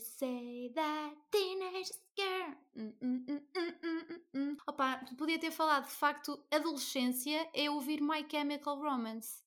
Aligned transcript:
Say 0.00 0.72
that 0.74 1.14
teenage 1.30 1.90
girl. 2.16 2.54
Hum, 2.74 2.94
hum, 3.02 3.40
hum. 4.34 4.56
Opa, 4.66 5.04
podia 5.18 5.38
ter 5.38 5.50
falado 5.50 5.88
de 5.88 5.92
facto, 5.92 6.42
adolescência 6.50 7.46
é 7.52 7.70
ouvir 7.70 8.00
My 8.00 8.26
Chemical 8.30 8.78
Romance. 8.80 9.42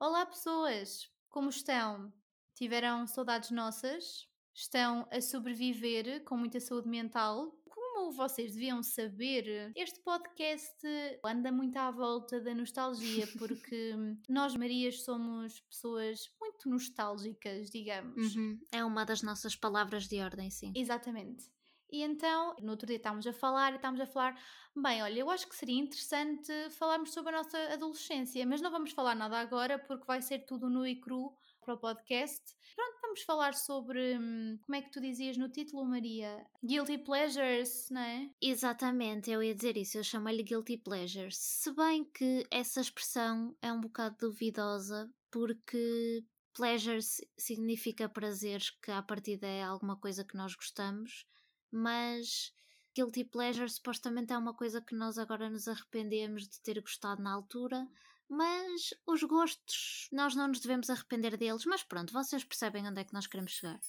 Olá, 0.00 0.26
pessoas! 0.26 1.08
Como 1.30 1.48
estão? 1.48 2.12
Tiveram 2.54 3.06
saudades 3.06 3.52
nossas? 3.52 4.28
Estão 4.52 5.06
a 5.12 5.20
sobreviver 5.20 6.24
com 6.24 6.36
muita 6.36 6.58
saúde 6.58 6.88
mental? 6.88 7.56
Como 7.68 8.10
vocês 8.10 8.52
deviam 8.54 8.82
saber, 8.82 9.72
este 9.76 10.00
podcast 10.00 10.76
anda 11.24 11.52
muito 11.52 11.76
à 11.76 11.92
volta 11.92 12.40
da 12.40 12.52
nostalgia, 12.52 13.26
porque 13.38 13.94
nós, 14.28 14.56
Marias, 14.56 15.02
somos 15.04 15.60
pessoas 15.60 16.28
muito 16.54 16.68
nostálgicas, 16.68 17.70
digamos. 17.70 18.34
Uhum. 18.34 18.58
É 18.72 18.84
uma 18.84 19.04
das 19.04 19.22
nossas 19.22 19.56
palavras 19.56 20.06
de 20.06 20.20
ordem, 20.20 20.50
sim. 20.50 20.72
Exatamente. 20.74 21.52
E 21.90 22.02
então, 22.02 22.56
no 22.60 22.72
outro 22.72 22.86
dia 22.86 22.96
estávamos 22.96 23.26
a 23.26 23.32
falar 23.32 23.72
e 23.72 23.76
estávamos 23.76 24.00
a 24.00 24.06
falar, 24.06 24.36
bem, 24.74 25.02
olha, 25.02 25.20
eu 25.20 25.30
acho 25.30 25.48
que 25.48 25.54
seria 25.54 25.78
interessante 25.78 26.52
falarmos 26.70 27.12
sobre 27.12 27.32
a 27.32 27.38
nossa 27.38 27.56
adolescência, 27.72 28.44
mas 28.46 28.60
não 28.60 28.70
vamos 28.70 28.90
falar 28.92 29.14
nada 29.14 29.38
agora 29.38 29.78
porque 29.78 30.04
vai 30.06 30.20
ser 30.20 30.40
tudo 30.40 30.68
nu 30.68 30.86
e 30.86 30.96
cru 30.96 31.32
para 31.60 31.74
o 31.74 31.78
podcast. 31.78 32.42
Pronto, 32.74 32.98
vamos 33.00 33.22
falar 33.22 33.54
sobre, 33.54 34.18
hum, 34.18 34.58
como 34.62 34.76
é 34.76 34.82
que 34.82 34.90
tu 34.90 35.00
dizias 35.00 35.36
no 35.36 35.48
título, 35.48 35.84
Maria? 35.84 36.44
Guilty 36.64 36.98
Pleasures, 36.98 37.88
não 37.90 38.00
é? 38.00 38.28
Exatamente, 38.40 39.30
eu 39.30 39.42
ia 39.42 39.54
dizer 39.54 39.76
isso, 39.76 39.98
eu 39.98 40.02
chamo-lhe 40.02 40.42
Guilty 40.42 40.78
Pleasures. 40.78 41.36
Se 41.36 41.72
bem 41.72 42.04
que 42.04 42.44
essa 42.50 42.80
expressão 42.80 43.56
é 43.62 43.72
um 43.72 43.80
bocado 43.80 44.16
duvidosa, 44.18 45.08
porque 45.30 46.24
pleasures 46.54 47.20
significa 47.36 48.08
prazeres, 48.08 48.70
que 48.70 48.90
à 48.90 49.02
partida 49.02 49.46
é 49.46 49.62
alguma 49.62 49.96
coisa 49.96 50.24
que 50.24 50.36
nós 50.36 50.54
gostamos, 50.54 51.26
mas 51.70 52.52
guilty 52.94 53.24
pleasure 53.24 53.68
supostamente 53.68 54.32
é 54.32 54.38
uma 54.38 54.54
coisa 54.54 54.80
que 54.80 54.94
nós 54.94 55.18
agora 55.18 55.50
nos 55.50 55.66
arrependemos 55.66 56.48
de 56.48 56.60
ter 56.60 56.80
gostado 56.80 57.22
na 57.22 57.32
altura, 57.32 57.86
mas 58.28 58.94
os 59.06 59.22
gostos 59.24 60.08
nós 60.12 60.34
não 60.34 60.48
nos 60.48 60.60
devemos 60.60 60.88
arrepender 60.88 61.36
deles, 61.36 61.66
mas 61.66 61.82
pronto, 61.82 62.12
vocês 62.12 62.44
percebem 62.44 62.86
onde 62.86 63.00
é 63.00 63.04
que 63.04 63.12
nós 63.12 63.26
queremos 63.26 63.52
chegar. 63.52 63.80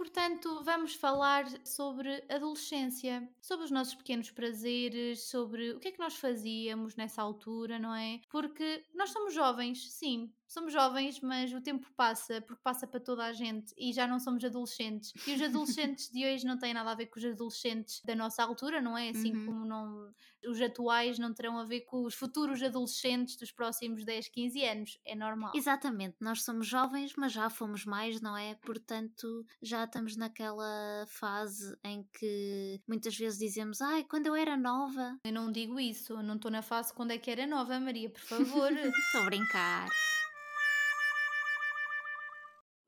Portanto, 0.00 0.62
vamos 0.64 0.94
falar 0.94 1.44
sobre 1.62 2.24
adolescência, 2.30 3.30
sobre 3.38 3.66
os 3.66 3.70
nossos 3.70 3.94
pequenos 3.94 4.30
prazeres, 4.30 5.28
sobre 5.28 5.72
o 5.72 5.78
que 5.78 5.88
é 5.88 5.92
que 5.92 5.98
nós 5.98 6.16
fazíamos 6.16 6.96
nessa 6.96 7.20
altura, 7.20 7.78
não 7.78 7.94
é? 7.94 8.22
Porque 8.30 8.82
nós 8.94 9.10
somos 9.10 9.34
jovens, 9.34 9.92
sim, 9.92 10.32
somos 10.48 10.72
jovens, 10.72 11.20
mas 11.20 11.52
o 11.52 11.60
tempo 11.60 11.92
passa, 11.94 12.40
porque 12.40 12.62
passa 12.62 12.86
para 12.86 12.98
toda 12.98 13.26
a 13.26 13.34
gente 13.34 13.74
e 13.76 13.92
já 13.92 14.06
não 14.06 14.18
somos 14.18 14.42
adolescentes. 14.42 15.12
E 15.26 15.34
os 15.34 15.42
adolescentes 15.42 16.08
de 16.10 16.24
hoje 16.24 16.46
não 16.46 16.56
têm 16.58 16.72
nada 16.72 16.92
a 16.92 16.94
ver 16.94 17.08
com 17.08 17.18
os 17.18 17.24
adolescentes 17.26 18.00
da 18.02 18.14
nossa 18.16 18.42
altura, 18.42 18.80
não 18.80 18.96
é? 18.96 19.10
Assim 19.10 19.36
Uhum. 19.36 19.36
como 19.36 19.66
não, 19.66 20.14
os 20.46 20.60
atuais 20.60 21.18
não 21.18 21.32
terão 21.32 21.58
a 21.58 21.64
ver 21.64 21.82
com 21.82 22.04
os 22.04 22.14
futuros 22.14 22.62
adolescentes 22.62 23.36
dos 23.36 23.52
próximos 23.52 24.04
10, 24.04 24.28
15 24.28 24.64
anos. 24.64 24.98
É 25.04 25.14
normal. 25.14 25.52
Exatamente, 25.54 26.16
nós 26.20 26.42
somos 26.42 26.66
jovens, 26.66 27.14
mas 27.16 27.32
já 27.32 27.48
fomos 27.50 27.84
mais, 27.84 28.20
não 28.20 28.36
é? 28.36 28.54
Portanto, 28.56 29.44
já 29.62 29.84
estamos 29.84 30.16
naquela 30.16 31.04
fase 31.08 31.76
em 31.84 32.06
que 32.12 32.80
muitas 32.86 33.16
vezes 33.16 33.38
dizemos, 33.38 33.80
ai, 33.80 34.04
quando 34.04 34.26
eu 34.26 34.34
era 34.34 34.56
nova. 34.56 35.18
Eu 35.24 35.32
não 35.32 35.50
digo 35.50 35.78
isso, 35.78 36.14
eu 36.14 36.22
não 36.22 36.36
estou 36.36 36.50
na 36.50 36.62
fase 36.62 36.92
quando 36.92 37.12
é 37.12 37.18
que 37.18 37.30
era 37.30 37.46
nova, 37.46 37.78
Maria, 37.78 38.10
por 38.10 38.22
favor. 38.22 38.70
Estou 39.00 39.22
a 39.22 39.24
brincar. 39.24 39.88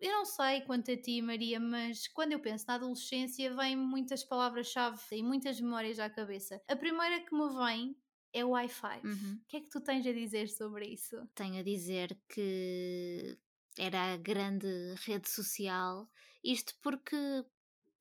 Eu 0.02 0.10
não 0.10 0.24
sei 0.24 0.62
quanto 0.62 0.90
a 0.90 0.96
ti, 0.96 1.22
Maria, 1.22 1.60
mas 1.60 2.08
quando 2.08 2.32
eu 2.32 2.40
penso 2.40 2.64
na 2.66 2.74
adolescência, 2.74 3.54
vêm 3.54 3.76
muitas 3.76 4.24
palavras-chave 4.24 4.98
e 5.12 5.22
muitas 5.22 5.60
memórias 5.60 6.00
à 6.00 6.10
cabeça. 6.10 6.60
A 6.68 6.74
primeira 6.74 7.20
que 7.20 7.32
me 7.32 7.48
vem 7.54 7.96
é 8.32 8.44
o 8.44 8.50
Wi-Fi. 8.50 9.00
Uhum. 9.04 9.40
O 9.40 9.46
que 9.46 9.58
é 9.58 9.60
que 9.60 9.70
tu 9.70 9.80
tens 9.80 10.04
a 10.04 10.12
dizer 10.12 10.48
sobre 10.48 10.86
isso? 10.88 11.16
Tenho 11.36 11.60
a 11.60 11.62
dizer 11.62 12.18
que 12.28 13.38
era 13.78 14.12
a 14.12 14.16
grande 14.16 14.66
rede 15.06 15.30
social, 15.30 16.10
isto 16.42 16.74
porque 16.82 17.16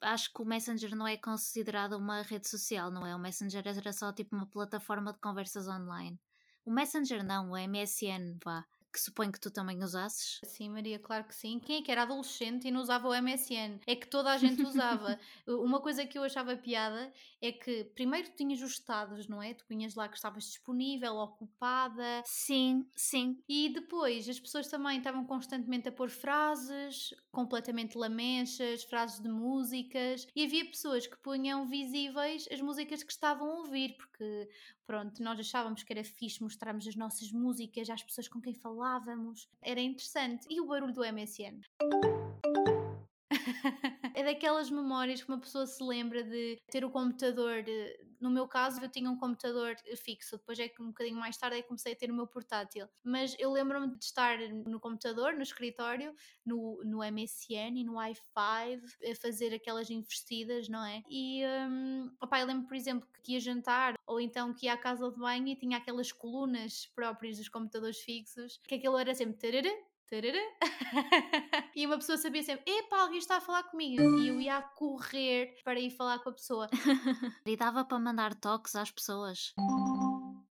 acho 0.02 0.34
que 0.34 0.42
o 0.42 0.46
Messenger 0.46 0.96
não 0.96 1.08
é 1.08 1.18
considerado 1.18 1.94
uma 1.94 2.24
rede 2.24 2.50
social, 2.50 2.90
não 2.90 3.06
é? 3.06 3.16
O 3.16 3.20
Messenger 3.20 3.62
era 3.68 3.94
só 3.94 4.12
tipo 4.12 4.36
uma 4.36 4.48
plataforma 4.48 5.14
de 5.14 5.20
conversas 5.20 5.68
online. 5.68 6.20
O 6.66 6.72
Messenger 6.72 7.24
não, 7.24 7.52
o 7.52 7.58
MSN, 7.58 8.40
vá, 8.44 8.66
que 8.92 9.00
suponho 9.00 9.32
que 9.32 9.40
tu 9.40 9.50
também 9.50 9.84
usasses. 9.84 10.40
Sim, 10.44 10.70
Maria, 10.70 11.00
claro 11.00 11.24
que 11.24 11.36
sim. 11.36 11.60
Quem 11.60 11.78
é 11.78 11.82
que 11.82 11.92
era 11.92 12.04
adolescente 12.04 12.68
e 12.68 12.72
não 12.72 12.82
usava 12.82 13.08
o 13.08 13.14
MSN? 13.22 13.80
É 13.88 13.96
que 13.96 14.08
toda 14.08 14.32
a 14.32 14.38
gente 14.38 14.62
usava. 14.62 15.20
Uma 15.48 15.80
coisa 15.80 16.06
que 16.06 16.18
eu 16.18 16.24
achava 16.24 16.56
piada 16.56 17.12
é 17.42 17.52
que 17.52 17.86
primeiro 17.96 18.30
tinhas 18.36 18.62
os 18.62 18.72
estados, 18.72 19.28
não 19.28 19.42
é? 19.42 19.54
Tu 19.54 19.66
punhas 19.66 19.96
lá 19.96 20.08
que 20.08 20.16
estavas 20.16 20.44
disponível, 20.44 21.16
ocupada, 21.16 22.22
Sim, 22.26 22.88
sim. 22.96 23.42
E 23.48 23.70
depois 23.70 24.28
as 24.28 24.40
pessoas 24.40 24.68
também 24.68 24.98
estavam 24.98 25.26
constantemente 25.26 25.88
a 25.88 25.92
pôr 25.92 26.10
frases 26.10 27.14
completamente 27.32 27.98
lamechas, 27.98 28.84
frases 28.84 29.20
de 29.22 29.30
músicas, 29.30 30.28
e 30.36 30.44
havia 30.44 30.66
pessoas 30.66 31.08
que 31.08 31.18
punham 31.18 31.68
visíveis 31.68 32.48
as 32.52 32.62
músicas 32.62 33.04
que 33.04 33.12
estavam 33.12 33.50
a 33.50 33.58
ouvir, 33.60 33.96
porque 33.96 34.50
pronto, 34.86 35.24
nós 35.24 35.40
achávamos 35.40 35.84
que 35.84 35.94
era 35.94 36.04
fixe 36.04 36.44
mostrarmos 36.44 36.88
as 36.88 36.96
nossas 36.96 37.32
músicas 37.32 37.90
às 37.90 38.04
pessoas 38.04 38.28
com 38.28 38.42
quem 38.42 38.54
falávamos, 38.82 39.48
era 39.62 39.80
interessante. 39.80 40.48
E 40.50 40.60
o 40.60 40.66
barulho 40.66 40.92
do 40.92 41.06
MSN? 41.06 41.62
é 44.16 44.24
daquelas 44.24 44.70
memórias 44.70 45.24
que 45.24 45.30
uma 45.30 45.40
pessoa 45.40 45.66
se 45.66 45.84
lembra 45.84 46.24
de 46.24 46.60
ter 46.70 46.84
o 46.84 46.90
computador. 46.90 47.64
No 48.20 48.30
meu 48.30 48.48
caso, 48.48 48.80
eu 48.82 48.90
tinha 48.90 49.10
um 49.10 49.18
computador 49.18 49.76
fixo, 49.98 50.38
depois 50.38 50.60
é 50.60 50.68
que 50.68 50.82
um 50.82 50.88
bocadinho 50.88 51.18
mais 51.18 51.38
tarde 51.38 51.58
é 51.58 51.62
que 51.62 51.68
comecei 51.68 51.94
a 51.94 51.96
ter 51.96 52.12
o 52.12 52.14
meu 52.14 52.28
portátil. 52.28 52.88
Mas 53.04 53.36
eu 53.40 53.52
lembro-me 53.52 53.98
de 53.98 54.04
estar 54.04 54.38
no 54.66 54.80
computador, 54.80 55.34
no 55.34 55.42
escritório, 55.42 56.14
no, 56.46 56.82
no 56.84 57.00
MSN 57.00 57.80
e 57.80 57.84
no 57.84 57.96
Wi-Fi, 57.96 58.82
a 59.12 59.16
fazer 59.16 59.54
aquelas 59.54 59.90
investidas, 59.90 60.68
não 60.70 60.86
é? 60.86 61.02
E 61.10 61.44
hum, 61.70 62.12
opá, 62.22 62.40
eu 62.40 62.48
lembro, 62.48 62.68
por 62.68 62.76
exemplo, 62.76 63.08
que 63.24 63.34
ia 63.34 63.40
jantar 63.40 63.96
ou 64.06 64.20
então 64.20 64.54
que 64.54 64.66
ia 64.66 64.74
à 64.74 64.78
casa 64.78 65.10
de 65.10 65.18
banho 65.18 65.48
e 65.48 65.56
tinha 65.56 65.78
aquelas 65.78 66.12
colunas 66.12 66.86
próprias 66.94 67.38
dos 67.38 67.50
computadores 67.50 68.00
fixos, 68.00 68.60
que 68.68 68.76
aquilo 68.76 68.98
era 68.98 69.16
sempre 69.16 69.38
tarará. 69.38 69.74
e 71.76 71.86
uma 71.86 71.98
pessoa 71.98 72.18
sabia 72.18 72.44
sempre: 72.44 72.70
epá, 72.70 73.02
alguém 73.02 73.20
está 73.20 73.38
a 73.38 73.42
falar 73.42 73.64
comigo. 73.64 74.02
E 74.20 74.28
eu 74.28 74.42
ia 74.42 74.58
a 74.58 74.62
correr 74.62 75.56
para 75.64 75.80
ir 75.80 75.90
falar 75.92 76.20
com 76.20 76.30
a 76.30 76.34
pessoa. 76.34 76.68
E 77.46 77.56
dava 77.56 77.84
para 77.84 78.00
mandar 78.00 78.36
toques 78.36 78.76
às 78.76 78.92
pessoas. 78.92 79.54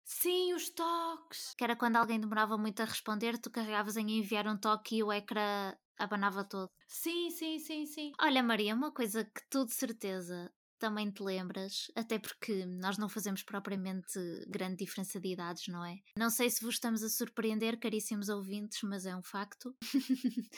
Sim, 0.03 0.53
os 0.53 0.69
toques. 0.69 1.53
Que 1.55 1.63
era 1.63 1.75
quando 1.75 1.97
alguém 1.97 2.19
demorava 2.19 2.57
muito 2.57 2.81
a 2.81 2.85
responder, 2.85 3.37
tu 3.37 3.49
carregavas 3.49 3.95
em 3.95 4.17
enviar 4.17 4.47
um 4.47 4.57
toque 4.57 4.97
e 4.97 5.03
o 5.03 5.13
ecrã 5.13 5.75
abanava 5.97 6.43
todo. 6.43 6.71
Sim, 6.87 7.29
sim, 7.29 7.59
sim, 7.59 7.85
sim. 7.85 8.11
Olha, 8.19 8.41
Maria, 8.41 8.73
uma 8.73 8.91
coisa 8.91 9.23
que 9.23 9.41
tu 9.49 9.65
de 9.65 9.73
certeza 9.73 10.51
também 10.79 11.12
te 11.12 11.22
lembras, 11.22 11.91
até 11.95 12.17
porque 12.17 12.66
nós 12.66 12.97
não 12.97 13.09
fazemos 13.09 13.44
propriamente 13.44 14.19
grande 14.47 14.78
diferença 14.78 15.19
de 15.19 15.34
idades, 15.34 15.67
não 15.67 15.85
é? 15.85 16.00
Não 16.17 16.29
sei 16.29 16.50
se 16.50 16.63
vos 16.63 16.75
estamos 16.75 17.03
a 17.03 17.09
surpreender, 17.09 17.79
caríssimos 17.79 18.29
ouvintes, 18.29 18.79
mas 18.84 19.06
é 19.06 19.16
um 19.16 19.22
facto. 19.22 19.75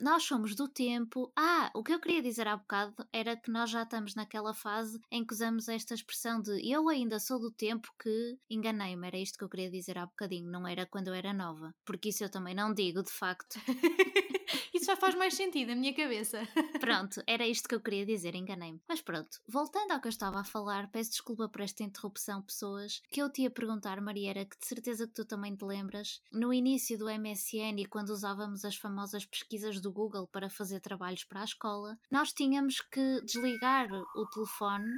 nós 0.00 0.24
somos 0.24 0.54
do 0.54 0.68
tempo. 0.68 1.32
Ah, 1.36 1.70
o 1.74 1.82
que 1.82 1.92
eu 1.92 2.00
queria 2.00 2.22
dizer 2.22 2.46
há 2.48 2.56
bocado 2.56 2.94
era 3.12 3.36
que 3.36 3.50
nós 3.50 3.70
já 3.70 3.82
estamos 3.82 4.14
naquela 4.14 4.52
fase 4.52 5.00
em 5.10 5.24
que 5.24 5.32
usamos 5.32 5.68
esta 5.68 5.94
expressão 5.94 6.40
de 6.40 6.70
eu 6.70 6.88
ainda 6.88 7.18
sou 7.18 7.38
do 7.38 7.50
tempo 7.50 7.88
que 8.02 8.38
enganei-me. 8.50 9.06
Era 9.06 9.18
isto 9.18 9.38
que 9.38 9.44
eu 9.44 9.48
queria 9.48 9.70
dizer 9.70 9.96
há 9.98 10.06
bocadinho, 10.06 10.50
não 10.50 10.66
era 10.66 10.86
quando 10.86 11.08
eu 11.08 11.14
era 11.14 11.32
nova. 11.32 11.74
Porque 11.84 12.08
isso 12.08 12.24
eu 12.24 12.30
também 12.30 12.54
não 12.54 12.74
digo, 12.74 13.02
de 13.02 13.10
facto. 13.10 13.60
Já 14.90 14.96
faz 14.96 15.14
mais 15.14 15.34
sentido 15.34 15.68
na 15.68 15.76
minha 15.76 15.94
cabeça. 15.94 16.40
Pronto, 16.80 17.22
era 17.24 17.46
isto 17.46 17.68
que 17.68 17.76
eu 17.76 17.80
queria 17.80 18.04
dizer, 18.04 18.34
enganei-me. 18.34 18.82
Mas 18.88 19.00
pronto, 19.00 19.40
voltando 19.46 19.92
ao 19.92 20.00
que 20.00 20.08
eu 20.08 20.10
estava 20.10 20.40
a 20.40 20.44
falar, 20.44 20.90
peço 20.90 21.12
desculpa 21.12 21.48
por 21.48 21.60
esta 21.60 21.84
interrupção, 21.84 22.42
pessoas, 22.42 23.00
que 23.08 23.22
eu 23.22 23.30
te 23.30 23.42
ia 23.42 23.50
perguntar, 23.50 24.00
Maria, 24.00 24.30
era 24.30 24.44
que 24.44 24.58
de 24.58 24.66
certeza 24.66 25.06
que 25.06 25.14
tu 25.14 25.24
também 25.24 25.54
te 25.54 25.64
lembras, 25.64 26.20
no 26.32 26.52
início 26.52 26.98
do 26.98 27.08
MSN 27.08 27.78
e 27.78 27.86
quando 27.86 28.10
usávamos 28.10 28.64
as 28.64 28.74
famosas 28.74 29.24
pesquisas 29.24 29.80
do 29.80 29.92
Google 29.92 30.26
para 30.26 30.50
fazer 30.50 30.80
trabalhos 30.80 31.22
para 31.22 31.42
a 31.42 31.44
escola, 31.44 31.96
nós 32.10 32.32
tínhamos 32.32 32.80
que 32.80 33.20
desligar 33.20 33.88
o 33.92 34.26
telefone 34.26 34.90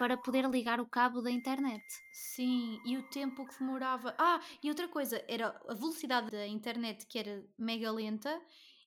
para 0.00 0.16
poder 0.16 0.48
ligar 0.48 0.80
o 0.80 0.86
cabo 0.86 1.20
da 1.20 1.30
internet. 1.30 1.84
Sim, 2.10 2.80
e 2.86 2.96
o 2.96 3.02
tempo 3.10 3.46
que 3.46 3.58
demorava. 3.58 4.14
Ah, 4.16 4.40
e 4.62 4.70
outra 4.70 4.88
coisa, 4.88 5.22
era 5.28 5.60
a 5.68 5.74
velocidade 5.74 6.30
da 6.30 6.46
internet 6.46 7.04
que 7.06 7.18
era 7.18 7.44
mega 7.58 7.92
lenta 7.92 8.40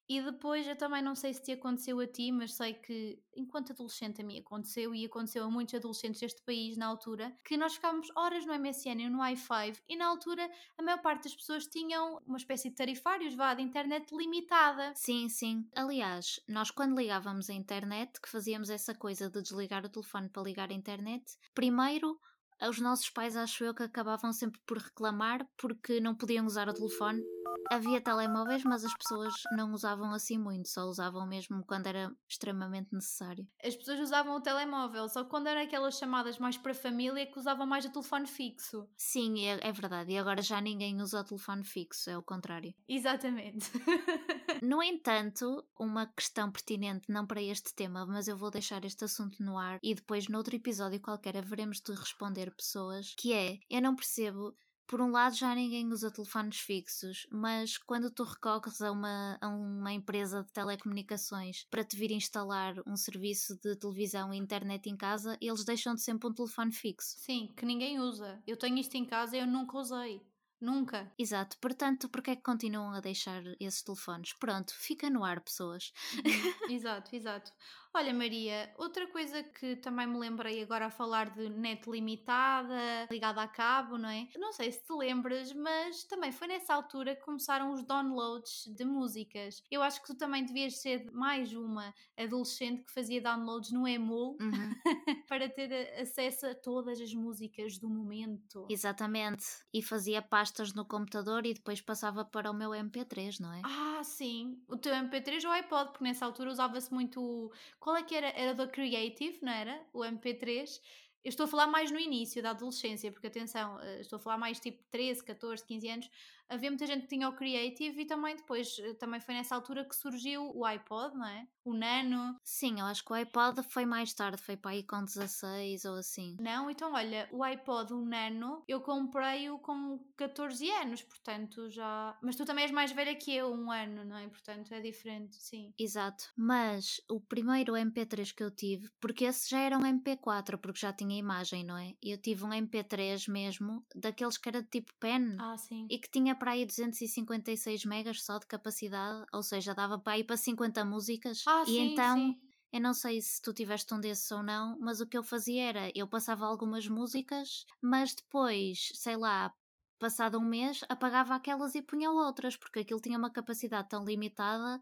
E 0.07 0.21
depois 0.21 0.67
eu 0.67 0.75
também 0.75 1.01
não 1.01 1.15
sei 1.15 1.33
se 1.33 1.41
te 1.41 1.51
aconteceu 1.53 1.99
a 1.99 2.07
ti, 2.07 2.31
mas 2.31 2.53
sei 2.53 2.73
que 2.73 3.19
enquanto 3.35 3.71
adolescente 3.71 4.21
a 4.21 4.23
mim 4.23 4.39
aconteceu 4.39 4.93
e 4.93 5.05
aconteceu 5.05 5.43
a 5.43 5.49
muitos 5.49 5.75
adolescentes 5.75 6.19
deste 6.19 6.41
país 6.43 6.77
na 6.77 6.87
altura, 6.87 7.35
que 7.43 7.57
nós 7.57 7.75
ficávamos 7.75 8.07
horas 8.15 8.45
no 8.45 8.53
MSN 8.53 9.03
e 9.03 9.09
no 9.09 9.19
i5 9.19 9.79
e 9.87 9.95
na 9.95 10.07
altura 10.07 10.49
a 10.77 10.83
maior 10.83 11.01
parte 11.01 11.23
das 11.23 11.35
pessoas 11.35 11.67
tinham 11.67 12.21
uma 12.25 12.37
espécie 12.37 12.69
de 12.69 12.75
tarifários, 12.75 13.33
vá, 13.33 13.53
de 13.53 13.61
internet 13.61 14.13
limitada. 14.15 14.93
Sim, 14.95 15.29
sim. 15.29 15.67
Aliás, 15.75 16.39
nós 16.47 16.69
quando 16.69 16.97
ligávamos 16.97 17.49
a 17.49 17.53
internet, 17.53 18.19
que 18.21 18.29
fazíamos 18.29 18.69
essa 18.69 18.93
coisa 18.93 19.29
de 19.29 19.41
desligar 19.41 19.85
o 19.85 19.89
telefone 19.89 20.29
para 20.29 20.43
ligar 20.43 20.69
a 20.69 20.73
internet, 20.73 21.37
primeiro 21.53 22.19
os 22.61 22.79
nossos 22.79 23.09
pais 23.09 23.35
acho 23.35 23.63
eu 23.63 23.73
que 23.73 23.83
acabavam 23.83 24.31
sempre 24.31 24.59
por 24.65 24.77
reclamar 24.77 25.45
porque 25.57 25.99
não 25.99 26.15
podiam 26.15 26.45
usar 26.45 26.69
o 26.69 26.73
telefone 26.73 27.21
havia 27.69 28.01
telemóveis, 28.01 28.63
mas 28.63 28.83
as 28.83 28.93
pessoas 28.93 29.33
não 29.51 29.71
usavam 29.73 30.11
assim 30.11 30.37
muito, 30.37 30.69
só 30.69 30.83
usavam 30.85 31.25
mesmo 31.25 31.63
quando 31.65 31.87
era 31.87 32.15
extremamente 32.27 32.93
necessário. 32.93 33.47
As 33.63 33.75
pessoas 33.75 33.99
usavam 33.99 34.35
o 34.35 34.41
telemóvel, 34.41 35.07
só 35.09 35.23
quando 35.23 35.47
eram 35.47 35.61
aquelas 35.61 35.97
chamadas 35.97 36.37
mais 36.37 36.57
para 36.57 36.71
a 36.71 36.75
família 36.75 37.25
que 37.25 37.39
usavam 37.39 37.65
mais 37.65 37.85
o 37.85 37.91
telefone 37.91 38.27
fixo. 38.27 38.87
Sim, 38.97 39.45
é, 39.45 39.59
é 39.61 39.71
verdade. 39.71 40.11
E 40.11 40.17
agora 40.17 40.41
já 40.41 40.59
ninguém 40.61 41.01
usa 41.01 41.21
o 41.21 41.23
telefone 41.23 41.63
fixo, 41.63 42.09
é 42.09 42.17
o 42.17 42.23
contrário. 42.23 42.73
Exatamente. 42.87 43.71
no 44.61 44.81
entanto, 44.81 45.63
uma 45.79 46.07
questão 46.07 46.51
pertinente, 46.51 47.11
não 47.11 47.25
para 47.25 47.41
este 47.41 47.73
tema, 47.73 48.05
mas 48.05 48.27
eu 48.27 48.37
vou 48.37 48.51
deixar 48.51 48.83
este 48.85 49.05
assunto 49.05 49.43
no 49.43 49.57
ar 49.57 49.79
e 49.81 49.93
depois, 49.95 50.27
noutro 50.27 50.55
episódio 50.55 50.99
qualquer, 50.99 51.37
haveremos 51.37 51.81
de 51.81 51.93
responder 51.93 52.53
pessoas, 52.55 53.13
que 53.17 53.33
é, 53.33 53.59
eu 53.69 53.81
não 53.81 53.95
percebo 53.95 54.55
por 54.87 55.01
um 55.01 55.11
lado 55.11 55.35
já 55.35 55.53
ninguém 55.55 55.91
usa 55.91 56.11
telefones 56.11 56.59
fixos, 56.59 57.27
mas 57.31 57.77
quando 57.77 58.11
tu 58.11 58.23
recorres 58.23 58.81
a 58.81 58.91
uma, 58.91 59.37
a 59.41 59.47
uma 59.49 59.91
empresa 59.93 60.43
de 60.43 60.51
telecomunicações 60.51 61.65
para 61.69 61.83
te 61.83 61.95
vir 61.97 62.11
instalar 62.11 62.75
um 62.87 62.95
serviço 62.95 63.57
de 63.59 63.75
televisão 63.75 64.33
e 64.33 64.37
internet 64.37 64.89
em 64.89 64.95
casa, 64.97 65.37
eles 65.41 65.65
deixam-te 65.65 66.01
sempre 66.01 66.29
um 66.29 66.33
telefone 66.33 66.71
fixo. 66.71 67.17
Sim, 67.17 67.53
que 67.55 67.65
ninguém 67.65 67.99
usa. 67.99 68.43
Eu 68.45 68.55
tenho 68.57 68.77
isto 68.77 68.95
em 68.95 69.05
casa 69.05 69.35
e 69.35 69.39
eu 69.39 69.47
nunca 69.47 69.77
usei. 69.77 70.21
Nunca. 70.63 71.11
Exato, 71.19 71.57
portanto, 71.57 72.07
porque 72.07 72.31
é 72.31 72.35
que 72.37 72.41
continuam 72.41 72.93
a 72.93 73.01
deixar 73.01 73.43
esses 73.59 73.83
telefones? 73.83 74.31
Pronto, 74.31 74.73
fica 74.73 75.09
no 75.09 75.25
ar, 75.25 75.41
pessoas. 75.41 75.91
Uhum. 76.15 76.23
exato, 76.73 77.13
exato. 77.13 77.51
Olha, 77.95 78.11
Maria, 78.11 78.73
outra 78.79 79.05
coisa 79.05 79.43
que 79.43 79.75
também 79.75 80.07
me 80.07 80.17
lembrei 80.17 80.63
agora 80.63 80.87
a 80.87 80.89
falar 80.89 81.29
de 81.29 81.47
net 81.47 81.87
limitada, 81.87 83.07
ligada 83.11 83.43
a 83.43 83.47
cabo, 83.47 83.99
não 83.99 84.09
é? 84.09 84.27
Não 84.35 84.51
sei 84.51 84.71
se 84.71 84.83
te 84.83 84.91
lembras, 84.93 85.53
mas 85.53 86.03
também 86.05 86.31
foi 86.31 86.47
nessa 86.47 86.73
altura 86.73 87.15
que 87.15 87.21
começaram 87.21 87.71
os 87.71 87.83
downloads 87.83 88.65
de 88.75 88.83
músicas. 88.83 89.61
Eu 89.69 89.83
acho 89.83 90.01
que 90.01 90.07
tu 90.07 90.15
também 90.15 90.43
devias 90.43 90.81
ser 90.81 91.11
mais 91.11 91.53
uma 91.53 91.93
adolescente 92.17 92.83
que 92.83 92.91
fazia 92.91 93.21
downloads 93.21 93.71
no 93.71 93.87
Emul 93.87 94.37
uhum. 94.41 94.73
para 95.29 95.47
ter 95.47 95.93
acesso 96.01 96.47
a 96.47 96.55
todas 96.55 96.99
as 96.99 97.13
músicas 97.13 97.77
do 97.77 97.87
momento. 97.87 98.65
Exatamente. 98.71 99.45
E 99.71 99.83
fazia 99.83 100.19
pastas 100.53 100.73
no 100.73 100.85
computador 100.85 101.45
e 101.45 101.53
depois 101.53 101.81
passava 101.81 102.23
para 102.23 102.51
o 102.51 102.53
meu 102.53 102.69
MP3, 102.69 103.39
não 103.39 103.51
é? 103.51 103.61
Ah, 103.63 104.03
sim. 104.03 104.61
O 104.67 104.77
teu 104.77 104.93
MP3 104.93 105.43
ou 105.45 105.51
iPod, 105.51 105.91
porque 105.91 106.03
nessa 106.03 106.25
altura 106.25 106.51
usava-se 106.51 106.93
muito 106.93 107.51
qual 107.79 107.95
é 107.95 108.03
que 108.03 108.13
era? 108.13 108.27
Era 108.27 108.53
do 108.53 108.67
Creative, 108.69 109.39
não 109.41 109.51
era? 109.51 109.81
O 109.91 110.01
MP3. 110.01 110.79
Eu 111.23 111.29
estou 111.29 111.45
a 111.45 111.47
falar 111.47 111.67
mais 111.67 111.89
no 111.89 111.99
início 111.99 112.43
da 112.43 112.51
adolescência, 112.51 113.11
porque 113.11 113.27
atenção, 113.27 113.79
eh, 113.79 114.01
estou 114.01 114.17
a 114.17 114.19
falar 114.19 114.37
mais 114.37 114.59
tipo 114.59 114.83
13, 114.91 115.23
14, 115.23 115.65
15 115.65 115.89
anos. 115.89 116.09
Havia 116.49 116.69
muita 116.69 116.85
gente 116.85 117.03
que 117.03 117.07
tinha 117.07 117.27
o 117.29 117.35
Creative 117.35 118.01
e 118.01 118.05
também 118.05 118.35
depois, 118.35 118.77
eh, 118.79 118.93
também 118.95 119.19
foi 119.19 119.33
nessa 119.35 119.55
altura 119.55 119.85
que 119.85 119.95
surgiu 119.95 120.51
o 120.55 120.65
iPod, 120.65 121.15
não 121.15 121.27
é? 121.27 121.47
O 121.65 121.73
Nano. 121.73 122.35
Sim, 122.43 122.79
eu 122.79 122.85
acho 122.85 123.03
que 123.03 123.11
o 123.11 123.15
iPod 123.15 123.63
foi 123.69 123.85
mais 123.85 124.13
tarde, 124.13 124.41
foi 124.41 124.57
para 124.57 124.71
aí 124.71 124.83
com 124.83 125.03
16 125.03 125.85
ou 125.85 125.95
assim. 125.95 126.35
Não, 126.39 126.69
então 126.69 126.93
olha, 126.93 127.27
o 127.31 127.43
iPod, 127.43 127.93
o 127.93 128.05
Nano, 128.05 128.63
eu 128.67 128.81
comprei-o 128.81 129.57
com 129.59 129.99
14 130.17 130.69
anos, 130.69 131.01
portanto 131.01 131.69
já. 131.69 132.17
Mas 132.21 132.35
tu 132.35 132.45
também 132.45 132.63
és 132.63 132.71
mais 132.71 132.91
velha 132.91 133.15
que 133.15 133.33
eu, 133.33 133.51
um 133.53 133.71
ano, 133.71 134.03
não 134.03 134.17
é? 134.17 134.27
Portanto 134.27 134.71
é 134.73 134.81
diferente, 134.81 135.35
sim. 135.35 135.73
Exato. 135.79 136.25
Mas 136.37 137.01
o 137.09 137.19
primeiro 137.19 137.73
MP3 137.73 138.33
que 138.33 138.43
eu 138.43 138.51
tive, 138.51 138.89
porque 138.99 139.25
esse 139.25 139.49
já 139.49 139.59
era 139.59 139.77
um 139.77 139.81
MP4, 139.81 140.57
porque 140.57 140.79
já 140.79 140.91
tinha 140.91 141.17
imagem, 141.17 141.63
não 141.63 141.77
é? 141.77 141.93
Eu 142.01 142.17
tive 142.17 142.43
um 142.43 142.49
MP3 142.49 143.27
mesmo, 143.31 143.85
daqueles 143.95 144.37
que 144.37 144.49
era 144.49 144.61
de 144.61 144.69
tipo 144.69 144.93
pen. 144.99 145.37
Ah, 145.39 145.57
sim. 145.57 145.87
E 145.89 145.97
que 145.97 146.09
tinha 146.09 146.32
para 146.35 146.51
aí 146.51 146.65
256 146.65 147.85
megas 147.85 148.23
só 148.23 148.37
de 148.39 148.47
capacidade, 148.47 149.25
ou 149.33 149.43
seja, 149.43 149.73
dava 149.73 149.99
para 149.99 150.13
aí 150.13 150.23
para 150.23 150.37
50 150.37 150.83
músicas. 150.85 151.47
Ah, 151.47 151.63
e 151.65 151.77
sim, 151.77 151.79
então. 151.79 152.15
Sim. 152.15 152.41
Eu 152.71 152.81
não 152.81 152.93
sei 152.93 153.21
se 153.21 153.39
tu 153.41 153.53
tiveste 153.53 153.93
um 153.93 153.99
desses 153.99 154.29
ou 154.31 154.41
não, 154.41 154.77
mas 154.79 154.99
o 154.99 155.07
que 155.07 155.15
eu 155.17 155.23
fazia 155.23 155.63
era, 155.69 155.91
eu 155.95 156.07
passava 156.07 156.45
algumas 156.45 156.87
músicas, 156.87 157.65
mas 157.81 158.15
depois, 158.15 158.89
sei 158.95 159.15
lá, 159.15 159.53
passado 159.99 160.39
um 160.39 160.43
mês, 160.45 160.81
apagava 160.89 161.35
aquelas 161.35 161.75
e 161.75 161.81
punha 161.83 162.09
outras, 162.11 162.57
porque 162.57 162.79
aquilo 162.79 162.99
tinha 162.99 163.17
uma 163.17 163.31
capacidade 163.31 163.89
tão 163.89 164.03
limitada 164.03 164.81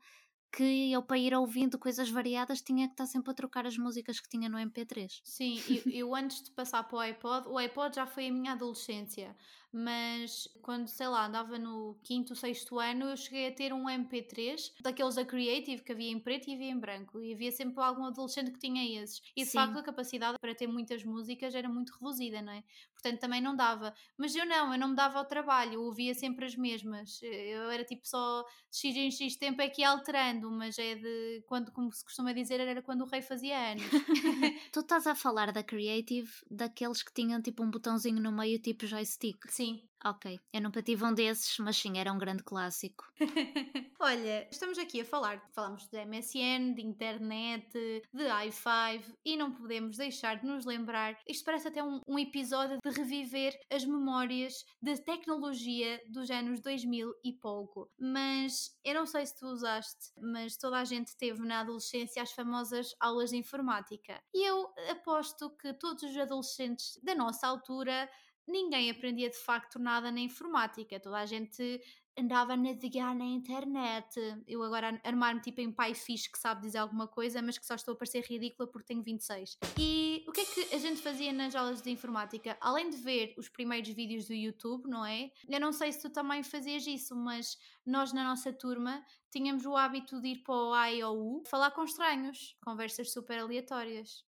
que 0.54 0.92
eu 0.94 1.04
para 1.04 1.18
ir 1.18 1.34
ouvindo 1.36 1.80
coisas 1.80 2.10
variadas 2.10 2.62
tinha 2.62 2.88
que 2.88 2.94
estar 2.94 3.08
sempre 3.08 3.32
a 3.32 3.36
trocar 3.36 3.66
as 3.68 3.78
músicas 3.78 4.20
que 4.22 4.30
tinha 4.30 4.50
no 4.50 4.60
MP3. 4.60 5.24
Sim, 5.24 5.64
eu, 5.68 5.84
eu 5.90 6.16
antes 6.16 6.44
de 6.44 6.52
passar 6.52 6.84
para 6.84 6.98
o 6.98 7.00
iPod, 7.00 7.48
o 7.48 7.58
iPod 7.58 7.96
já 7.96 8.06
foi 8.08 8.28
a 8.28 8.32
minha 8.32 8.54
adolescência, 8.54 9.36
mas 9.74 10.48
quando, 10.62 10.88
sei 10.88 11.08
lá, 11.08 11.28
andava 11.28 11.58
no 11.58 11.98
quinto, 12.04 12.36
sexto 12.36 12.78
ano, 12.78 13.06
eu 13.06 13.18
cheguei 13.18 13.48
a 13.48 13.52
ter 13.52 13.72
um 13.74 13.86
MP3 13.86 14.74
daqueles 14.82 15.16
da 15.16 15.24
Creative 15.24 15.82
que 15.82 15.92
havia 15.92 16.12
em 16.12 16.20
preto 16.20 16.50
e 16.50 16.56
havia 16.56 16.70
em 16.70 16.78
branco, 16.78 17.22
e 17.22 17.34
havia 17.34 17.52
sempre 17.52 17.82
algum 17.82 18.06
adolescente 18.06 18.52
que 18.52 18.60
tinha 18.60 19.02
esses. 19.02 19.22
E 19.36 19.44
de 19.44 19.50
Sim. 19.50 19.58
facto 19.58 19.78
a 19.78 19.84
capacidade 19.84 20.38
para 20.40 20.54
ter 20.54 20.68
muitas 20.68 21.04
músicas 21.04 21.56
era 21.56 21.70
muito 21.70 21.94
reduzida, 21.94 22.42
não 22.42 22.52
é? 22.52 22.64
Portanto 22.94 23.20
também 23.20 23.42
não 23.42 23.56
dava. 23.56 23.94
Mas 24.18 24.36
eu 24.36 24.46
não, 24.46 24.74
eu 24.74 24.80
não 24.80 24.90
me 24.90 24.96
dava 24.96 25.20
ao 25.20 25.26
trabalho, 25.26 25.76
eu 25.76 25.84
ouvia 25.84 26.14
sempre 26.14 26.46
as 26.46 26.56
mesmas. 26.56 27.20
Eu 27.24 27.70
era 27.72 27.86
tipo 27.86 28.06
só 28.06 28.44
de 28.70 28.78
X 28.78 28.96
em 28.96 29.12
X 29.12 29.38
tempo 29.38 29.62
é 29.62 29.70
que 29.70 29.82
ia 29.82 29.90
alterando, 29.90 30.52
mas 30.52 30.78
é 30.78 30.96
de 30.96 31.44
quando, 31.48 31.72
como 31.72 31.92
se 31.92 32.04
costuma 32.04 32.34
dizer, 32.34 32.60
era 32.60 32.82
quando 32.82 33.02
o 33.02 33.06
rei 33.06 33.22
fazia 33.22 33.58
anos. 33.72 33.84
tu 34.72 34.82
estás 34.82 35.08
a 35.08 35.16
falar 35.16 35.52
da 35.52 35.64
Creative, 35.64 36.30
daqueles 36.50 37.02
que 37.02 37.14
tinham 37.14 37.42
tipo 37.42 37.64
um 37.64 37.72
botãozinho 37.72 38.22
no 38.22 38.32
meio, 38.32 38.60
tipo 38.60 38.86
joystick. 38.86 39.38
Sim. 39.50 39.61
Ok, 40.04 40.40
eu 40.52 40.62
nunca 40.62 40.82
tive 40.82 41.06
um 41.06 41.14
desses, 41.14 41.60
mas 41.60 41.78
sim, 41.78 42.00
era 42.00 42.12
um 42.12 42.18
grande 42.18 42.42
clássico. 42.42 43.06
Olha, 44.00 44.48
estamos 44.50 44.80
aqui 44.80 45.02
a 45.02 45.06
falar, 45.06 45.48
falamos 45.54 45.88
de 45.88 46.04
MSN, 46.04 46.74
de 46.74 46.82
internet, 46.82 47.72
de 48.12 48.24
i5 48.24 49.14
e 49.24 49.38
não 49.38 49.52
podemos 49.52 49.98
deixar 49.98 50.40
de 50.40 50.46
nos 50.48 50.66
lembrar, 50.66 51.16
isto 51.28 51.46
parece 51.46 51.68
até 51.68 51.84
um, 51.84 52.02
um 52.08 52.18
episódio 52.18 52.80
de 52.84 52.90
reviver 52.90 53.56
as 53.72 53.86
memórias 53.86 54.66
da 54.82 54.98
tecnologia 54.98 56.02
dos 56.10 56.32
anos 56.32 56.62
2000 56.62 57.14
e 57.24 57.34
pouco. 57.34 57.88
Mas 58.00 58.76
eu 58.84 58.96
não 58.96 59.06
sei 59.06 59.24
se 59.28 59.38
tu 59.38 59.46
usaste, 59.46 60.12
mas 60.20 60.58
toda 60.58 60.80
a 60.80 60.84
gente 60.84 61.16
teve 61.16 61.46
na 61.46 61.60
adolescência 61.60 62.24
as 62.24 62.32
famosas 62.32 62.96
aulas 63.00 63.30
de 63.30 63.38
informática. 63.38 64.20
E 64.34 64.50
eu 64.50 64.74
aposto 64.90 65.56
que 65.58 65.74
todos 65.76 66.02
os 66.02 66.18
adolescentes 66.18 67.00
da 67.04 67.14
nossa 67.14 67.46
altura 67.46 68.10
ninguém 68.48 68.90
aprendia 68.90 69.30
de 69.30 69.38
facto 69.38 69.80
nada 69.80 70.12
na 70.12 70.20
informática, 70.20 71.00
toda 71.00 71.18
a 71.18 71.26
gente 71.26 71.82
andava 72.18 72.54
a 72.54 72.58
navegar 72.58 73.16
na 73.16 73.26
internet. 73.26 74.20
Eu 74.48 74.64
agora 74.64 75.00
armar-me 75.04 75.42
tipo 75.42 75.62
em 75.62 75.72
pai 75.72 75.94
fixe 75.94 76.30
que 76.32 76.38
sabe 76.38 76.62
dizer 76.62 76.80
alguma 76.80 77.08
coisa, 77.08 77.42
mas 77.42 77.58
que 77.58 77.66
só 77.66 77.76
estou 77.76 77.94
a 77.94 77.98
parecer 77.98 78.24
ridícula 78.26 78.68
porque 78.68 78.88
tenho 78.88 79.04
26. 79.04 79.58
E 79.78 80.24
o 80.28 80.32
que 80.32 80.42
é 80.42 80.46
que 80.46 80.76
a 80.76 80.78
gente 80.78 81.02
fazia 81.02 81.32
nas 81.32 81.56
aulas 81.56 81.82
de 81.82 81.90
informática? 81.90 82.58
Além 82.60 82.90
de 82.90 82.98
ver 82.98 83.34
os 83.38 83.50
primeiros 83.50 83.90
vídeos 83.90 84.28
do 84.28 84.34
YouTube, 84.34 84.90
não 84.90 85.06
é? 85.06 85.32
Eu 85.48 85.60
não 85.60 85.72
sei 85.72 85.92
se 85.92 86.02
tu 86.02 86.10
também 86.10 86.44
fazias 86.44 86.86
isso, 86.86 87.16
mas 87.16 87.58
nós 87.86 88.14
na 88.14 88.24
nossa 88.24 88.54
turma 88.54 89.04
tínhamos 89.32 89.66
o 89.66 89.78
hábito 89.78 90.22
de 90.22 90.28
ir 90.28 90.44
para 90.44 90.54
o 90.54 90.86
IOU 90.86 91.44
falar 91.48 91.72
com 91.72 91.84
estranhos, 91.84 92.58
conversas 92.64 93.14
super 93.14 93.40
aleatórias. 93.40 94.26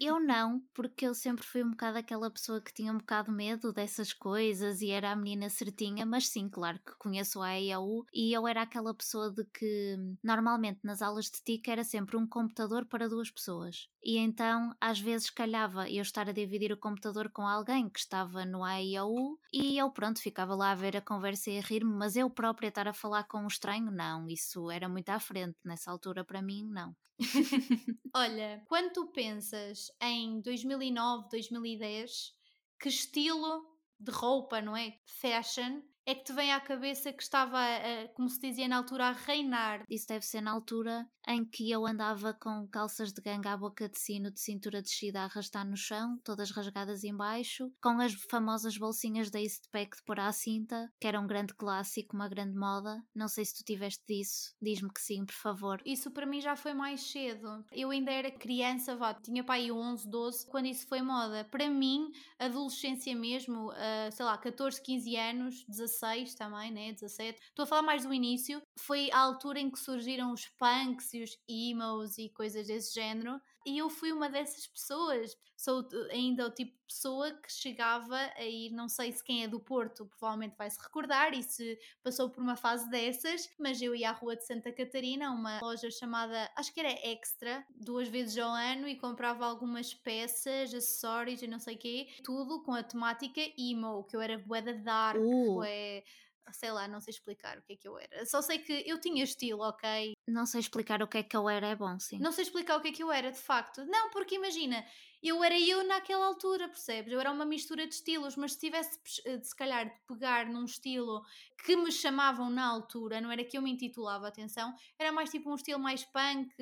Eu 0.00 0.18
não, 0.18 0.62
porque 0.74 1.06
eu 1.06 1.14
sempre 1.14 1.44
fui 1.44 1.62
um 1.62 1.70
bocado 1.70 1.98
aquela 1.98 2.30
pessoa 2.30 2.60
que 2.60 2.72
tinha 2.72 2.90
um 2.90 2.98
bocado 2.98 3.30
medo 3.30 3.72
dessas 3.72 4.14
coisas 4.14 4.80
e 4.80 4.90
era 4.90 5.10
a 5.10 5.16
menina 5.16 5.50
certinha, 5.50 6.06
mas 6.06 6.28
sim, 6.28 6.48
claro 6.48 6.78
que 6.78 6.96
conheço 6.98 7.42
a 7.42 7.52
IOU 7.52 8.06
e 8.12 8.32
eu 8.32 8.48
era 8.48 8.62
aquela 8.62 8.94
pessoa 8.94 9.30
de 9.30 9.44
que 9.44 9.96
normalmente 10.24 10.80
nas 10.82 11.02
aulas 11.02 11.26
de 11.26 11.42
TIC 11.42 11.68
era 11.70 11.84
sempre 11.84 12.16
um 12.16 12.26
computador 12.26 12.86
para 12.86 13.08
duas 13.08 13.30
pessoas. 13.30 13.88
E 14.02 14.16
então 14.16 14.74
às 14.80 14.98
vezes 14.98 15.28
calhava 15.28 15.90
eu 15.90 16.00
estar 16.00 16.28
a 16.28 16.32
dividir 16.32 16.72
o 16.72 16.78
computador 16.78 17.28
com 17.30 17.42
alguém 17.42 17.90
que 17.90 17.98
estava 17.98 18.44
no 18.46 18.66
IOU 18.66 19.38
e 19.52 19.76
eu 19.76 19.90
pronto 19.90 20.20
ficava 20.20 20.54
lá 20.54 20.70
a 20.70 20.74
ver 20.74 20.96
a 20.96 21.02
conversa 21.02 21.50
e 21.50 21.58
a 21.58 21.62
rir-me, 21.62 21.92
mas 21.92 22.16
eu 22.16 22.30
própria 22.30 22.68
estar 22.68 22.88
a 22.88 22.94
falar 22.96 23.24
com 23.24 23.38
um 23.38 23.46
estranho, 23.46 23.90
não, 23.90 24.28
isso 24.28 24.70
era 24.70 24.88
muito 24.88 25.08
à 25.10 25.20
frente, 25.20 25.56
nessa 25.64 25.90
altura 25.90 26.24
para 26.24 26.42
mim, 26.42 26.68
não. 26.68 26.96
Olha, 28.14 28.62
quando 28.66 28.92
tu 28.92 29.06
pensas 29.12 29.90
em 30.00 30.40
2009, 30.40 31.28
2010, 31.30 32.34
que 32.78 32.88
estilo 32.88 33.64
de 33.98 34.10
roupa, 34.10 34.60
não 34.60 34.76
é? 34.76 34.98
Fashion 35.06 35.82
é 36.06 36.14
que 36.14 36.22
te 36.22 36.32
vem 36.32 36.52
à 36.52 36.60
cabeça 36.60 37.12
que 37.12 37.22
estava, 37.22 37.58
a, 37.58 38.08
como 38.14 38.28
se 38.28 38.40
dizia 38.40 38.68
na 38.68 38.76
altura, 38.76 39.06
a 39.08 39.12
reinar? 39.12 39.82
Isso 39.90 40.06
deve 40.06 40.24
ser 40.24 40.40
na 40.40 40.52
altura 40.52 41.04
em 41.26 41.44
que 41.44 41.68
eu 41.68 41.84
andava 41.84 42.32
com 42.32 42.68
calças 42.68 43.12
de 43.12 43.20
ganga 43.20 43.52
à 43.52 43.56
boca 43.56 43.88
de 43.88 43.98
sino 43.98 44.30
de 44.30 44.40
cintura 44.40 44.80
descida 44.80 45.22
a 45.22 45.24
arrastar 45.24 45.66
no 45.66 45.76
chão, 45.76 46.16
todas 46.22 46.52
rasgadas 46.52 47.02
embaixo, 47.02 47.72
com 47.82 48.00
as 48.00 48.14
famosas 48.30 48.78
bolsinhas 48.78 49.28
da 49.28 49.40
Eastpak 49.40 49.96
de 49.96 50.04
pôr 50.04 50.20
à 50.20 50.30
cinta, 50.30 50.88
que 51.00 51.08
era 51.08 51.20
um 51.20 51.26
grande 51.26 51.52
clássico, 51.54 52.14
uma 52.14 52.28
grande 52.28 52.56
moda. 52.56 53.02
Não 53.12 53.26
sei 53.26 53.44
se 53.44 53.56
tu 53.56 53.64
tiveste 53.64 54.04
disso, 54.08 54.54
diz-me 54.62 54.92
que 54.92 55.00
sim, 55.00 55.26
por 55.26 55.34
favor. 55.34 55.82
Isso 55.84 56.12
para 56.12 56.24
mim 56.24 56.40
já 56.40 56.54
foi 56.54 56.72
mais 56.72 57.00
cedo. 57.10 57.64
Eu 57.72 57.90
ainda 57.90 58.12
era 58.12 58.30
criança, 58.30 58.94
vá, 58.94 59.12
tinha 59.12 59.42
pai 59.42 59.72
11, 59.72 60.08
12, 60.08 60.46
quando 60.46 60.66
isso 60.66 60.86
foi 60.86 61.02
moda. 61.02 61.44
Para 61.50 61.68
mim, 61.68 62.12
adolescência 62.38 63.16
mesmo, 63.16 63.70
uh, 63.70 64.12
sei 64.12 64.24
lá, 64.24 64.38
14, 64.38 64.80
15 64.80 65.16
anos, 65.16 65.64
16 65.66 65.95
também, 66.36 66.70
né, 66.70 66.92
17. 66.92 67.40
Estou 67.40 67.64
a 67.64 67.66
falar 67.66 67.82
mais 67.82 68.04
do 68.04 68.12
início. 68.12 68.62
Foi 68.78 69.10
a 69.12 69.18
altura 69.18 69.58
em 69.60 69.70
que 69.70 69.78
surgiram 69.78 70.32
os 70.32 70.46
punks 70.48 71.12
e 71.14 71.22
os 71.22 71.38
emos 71.48 72.18
e 72.18 72.28
coisas 72.30 72.66
desse 72.66 72.94
género 72.94 73.40
e 73.66 73.78
eu 73.78 73.90
fui 73.90 74.12
uma 74.12 74.30
dessas 74.30 74.66
pessoas. 74.66 75.36
Sou 75.56 75.86
ainda 76.10 76.46
o 76.46 76.50
tipo 76.50 76.72
de 76.72 76.84
pessoa 76.86 77.32
que 77.32 77.50
chegava 77.50 78.16
a 78.16 78.44
ir, 78.44 78.70
não 78.70 78.88
sei 78.88 79.10
se 79.10 79.24
quem 79.24 79.42
é 79.42 79.48
do 79.48 79.58
Porto 79.58 80.06
provavelmente 80.06 80.54
vai 80.56 80.70
se 80.70 80.78
recordar 80.80 81.34
e 81.34 81.42
se 81.42 81.78
passou 82.02 82.30
por 82.30 82.40
uma 82.42 82.56
fase 82.56 82.88
dessas, 82.90 83.50
mas 83.58 83.82
eu 83.82 83.94
ia 83.94 84.10
à 84.10 84.12
Rua 84.12 84.36
de 84.36 84.46
Santa 84.46 84.70
Catarina, 84.70 85.30
uma 85.32 85.58
loja 85.60 85.90
chamada, 85.90 86.48
acho 86.54 86.72
que 86.72 86.78
era 86.78 86.92
Extra, 87.08 87.66
duas 87.70 88.06
vezes 88.06 88.38
ao 88.38 88.50
ano 88.50 88.86
e 88.86 88.96
comprava 88.96 89.46
algumas 89.46 89.92
peças, 89.94 90.72
acessórios 90.72 91.42
e 91.42 91.48
não 91.48 91.58
sei 91.58 91.74
o 91.74 91.78
quê, 91.78 92.06
tudo 92.22 92.62
com 92.62 92.72
a 92.72 92.82
temática 92.82 93.40
emo, 93.58 94.04
que 94.04 94.14
eu 94.14 94.20
era 94.20 94.38
bué 94.38 94.62
da 94.62 94.72
dark, 94.72 95.18
uh. 95.18 95.54
bué 95.54 96.04
sei 96.52 96.70
lá, 96.70 96.86
não 96.88 97.00
sei 97.00 97.12
explicar 97.12 97.58
o 97.58 97.62
que 97.62 97.74
é 97.74 97.76
que 97.76 97.88
eu 97.88 97.98
era. 97.98 98.24
Só 98.26 98.40
sei 98.40 98.58
que 98.58 98.84
eu 98.86 99.00
tinha 99.00 99.22
estilo, 99.24 99.62
ok? 99.62 100.14
Não 100.26 100.46
sei 100.46 100.60
explicar 100.60 101.02
o 101.02 101.08
que 101.08 101.18
é 101.18 101.22
que 101.22 101.36
eu 101.36 101.48
era, 101.48 101.68
é 101.68 101.76
bom, 101.76 101.98
sim. 101.98 102.18
Não 102.18 102.32
sei 102.32 102.44
explicar 102.44 102.76
o 102.76 102.80
que 102.80 102.88
é 102.88 102.92
que 102.92 103.02
eu 103.02 103.12
era, 103.12 103.30
de 103.30 103.38
facto. 103.38 103.84
Não, 103.84 104.10
porque 104.10 104.36
imagina, 104.36 104.84
eu 105.22 105.42
era 105.42 105.58
eu 105.58 105.86
naquela 105.86 106.26
altura, 106.26 106.68
percebes? 106.68 107.12
Eu 107.12 107.20
era 107.20 107.30
uma 107.30 107.44
mistura 107.44 107.86
de 107.86 107.94
estilos, 107.94 108.36
mas 108.36 108.52
se 108.52 108.60
tivesse 108.60 108.98
eh, 109.24 109.36
de 109.36 109.46
se 109.46 109.56
calhar 109.56 109.86
de 109.86 110.00
pegar 110.06 110.46
num 110.46 110.64
estilo 110.64 111.22
que 111.64 111.76
me 111.76 111.90
chamavam 111.90 112.50
na 112.50 112.66
altura, 112.66 113.20
não 113.20 113.30
era 113.32 113.44
que 113.44 113.56
eu 113.56 113.62
me 113.62 113.70
intitulava, 113.70 114.28
atenção, 114.28 114.74
era 114.98 115.10
mais 115.10 115.30
tipo 115.30 115.50
um 115.50 115.54
estilo 115.54 115.80
mais 115.80 116.04
punk, 116.04 116.54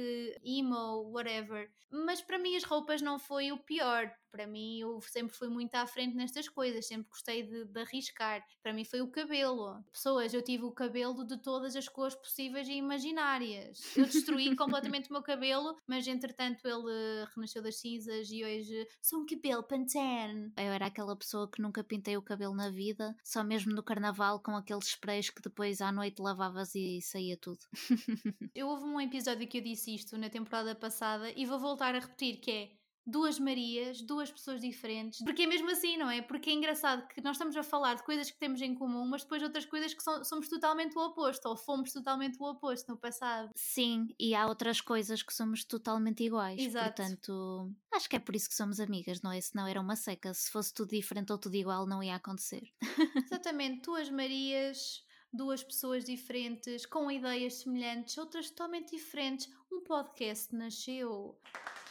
emo, 0.43 1.11
whatever. 1.11 1.71
Mas 1.91 2.21
para 2.21 2.39
mim 2.39 2.57
as 2.57 2.65
roupas 2.65 3.01
não 3.03 3.19
foi 3.19 3.53
o 3.53 3.59
pior. 3.59 4.11
Para 4.31 4.49
mim 4.49 4.81
eu 4.81 5.01
sempre 5.01 5.37
fui 5.37 5.49
muito 5.49 5.73
à 5.77 5.87
frente 5.87 6.17
nestas 6.17 6.49
coisas, 6.49 6.87
sempre 6.87 7.09
gostei 7.09 7.45
de, 7.45 7.67
de 7.67 7.81
arriscar. 7.81 8.45
Para 8.63 8.73
mim 8.73 8.85
foi 8.85 9.01
o 9.01 9.09
cabelo. 9.09 9.81
Pessoas, 9.93 10.35
eu 10.35 10.43
tive 10.43 10.65
o 10.65 10.73
cabelo 10.73 11.25
de 11.25 11.41
todas 11.41 11.77
as 11.77 11.89
cores 11.89 12.17
possíveis 12.17 12.69
e 12.69 12.73
imaginárias. 12.73 13.97
Eu 13.97 14.07
destruí 14.07 14.55
completamente 14.57 15.09
o 15.09 15.13
meu 15.13 15.23
cabelo, 15.23 15.77
mas 15.87 16.07
entretanto 16.09 16.67
ele 16.67 17.25
renasceu 17.33 17.63
das 17.63 17.77
cinzas 17.77 18.29
e 18.31 18.44
hoje 18.45 18.87
sou 19.01 19.21
um 19.21 19.27
cabelo 19.27 19.63
Pantene. 19.63 20.53
Eu 20.57 20.73
era 20.73 20.87
aquela 20.87 21.17
pessoa 21.17 21.51
que 21.51 21.63
nunca 21.63 21.83
pintei 21.83 22.17
o 22.17 22.23
cabelo 22.23 22.55
na 22.55 22.71
vida, 22.71 23.17
só 23.25 23.43
mesmo 23.43 23.73
no 23.73 23.83
carnaval 23.83 24.41
com 24.41 24.55
aqueles 24.57 24.87
sprays 24.87 25.31
que 25.31 25.43
depois 25.43 25.81
à 25.81 25.91
noite 25.91 26.21
lavavas 26.21 26.75
e 26.75 27.01
saía 27.01 27.37
tudo. 27.37 27.61
eu 28.55 28.69
houve 28.69 28.85
um 28.85 29.01
episódio 29.01 29.49
que 29.49 29.59
eu 29.59 29.63
disse 29.63 29.95
isto 29.95 30.19
na 30.19 30.29
temporada 30.29 30.75
passada 30.75 31.33
e 31.35 31.47
vou 31.47 31.59
voltar 31.59 31.95
a 31.95 31.99
repetir 31.99 32.37
que 32.41 32.51
é 32.51 32.84
duas 33.07 33.39
Marias, 33.39 34.01
duas 34.01 34.31
pessoas 34.31 34.61
diferentes. 34.61 35.23
Porque 35.25 35.43
é 35.43 35.47
mesmo 35.47 35.71
assim, 35.71 35.97
não 35.97 36.11
é? 36.11 36.23
Porque 36.23 36.51
é 36.51 36.53
engraçado 36.53 37.07
que 37.09 37.23
nós 37.23 37.37
estamos 37.37 37.57
a 37.57 37.63
falar 37.63 37.95
de 37.95 38.03
coisas 38.05 38.31
que 38.31 38.39
temos 38.39 38.61
em 38.63 38.75
comum, 38.75 39.07
mas 39.07 39.23
depois 39.23 39.43
outras 39.43 39.67
coisas 39.67 39.93
que 39.93 40.03
so 40.03 40.25
somos 40.25 40.49
totalmente 40.49 40.97
o 40.97 41.01
oposto, 41.01 41.47
ou 41.49 41.57
fomos 41.57 41.93
totalmente 41.93 42.39
o 42.41 42.45
oposto 42.45 42.91
no 42.91 42.99
passado. 42.99 43.51
Sim, 43.55 44.09
e 44.19 44.35
há 44.35 44.47
outras 44.47 44.81
coisas 44.81 45.23
que 45.23 45.35
somos 45.35 45.65
totalmente 45.65 46.25
iguais. 46.25 46.61
Exato. 46.61 47.03
Portanto, 47.03 47.73
acho 47.93 48.09
que 48.09 48.17
é 48.17 48.21
por 48.21 48.35
isso 48.35 48.49
que 48.49 48.55
somos 48.55 48.81
amigas, 48.81 49.21
não 49.23 49.33
é? 49.33 49.41
Senão 49.41 49.67
era 49.67 49.81
uma 49.81 49.97
seca. 49.97 50.33
Se 50.33 50.51
fosse 50.51 50.73
tudo 50.73 50.91
diferente 50.91 51.33
ou 51.33 51.39
tudo 51.39 51.55
igual, 51.55 51.87
não 51.87 52.03
ia 52.03 52.15
acontecer. 52.15 52.63
Exatamente, 53.31 53.83
duas 53.83 54.11
Marias 54.11 55.05
duas 55.35 55.65
pessoas 55.65 56.05
diferentes, 56.05 56.87
com 56.87 57.11
ideias 57.11 57.55
semelhantes, 57.55 58.17
outras 58.17 58.51
totalmente 58.51 58.95
diferentes. 58.95 59.51
Um 59.73 59.83
podcast 59.83 60.55
nasceu. 60.55 61.37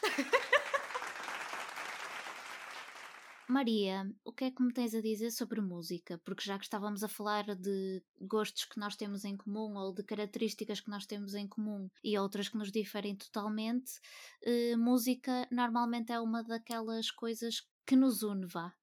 Maria, 3.47 4.09
o 4.23 4.31
que 4.31 4.45
é 4.45 4.51
que 4.51 4.61
me 4.61 4.73
tens 4.73 4.93
a 4.93 5.01
dizer 5.01 5.31
sobre 5.31 5.61
música? 5.61 6.19
Porque 6.23 6.43
já 6.43 6.57
que 6.57 6.65
estávamos 6.65 7.03
a 7.03 7.07
falar 7.07 7.55
de 7.55 8.03
gostos 8.21 8.65
que 8.65 8.79
nós 8.79 8.95
temos 8.95 9.25
em 9.25 9.35
comum 9.35 9.75
ou 9.75 9.93
de 9.93 10.03
características 10.03 10.79
que 10.79 10.89
nós 10.89 11.05
temos 11.05 11.33
em 11.35 11.47
comum 11.47 11.89
e 12.03 12.17
outras 12.17 12.49
que 12.49 12.57
nos 12.57 12.71
diferem 12.71 13.15
totalmente, 13.15 13.91
eh, 14.41 14.75
música 14.75 15.47
normalmente 15.51 16.11
é 16.11 16.19
uma 16.19 16.43
daquelas 16.43 17.11
coisas 17.11 17.67
que 17.85 17.95
nos 17.95 18.23
une, 18.23 18.45
vá. 18.47 18.73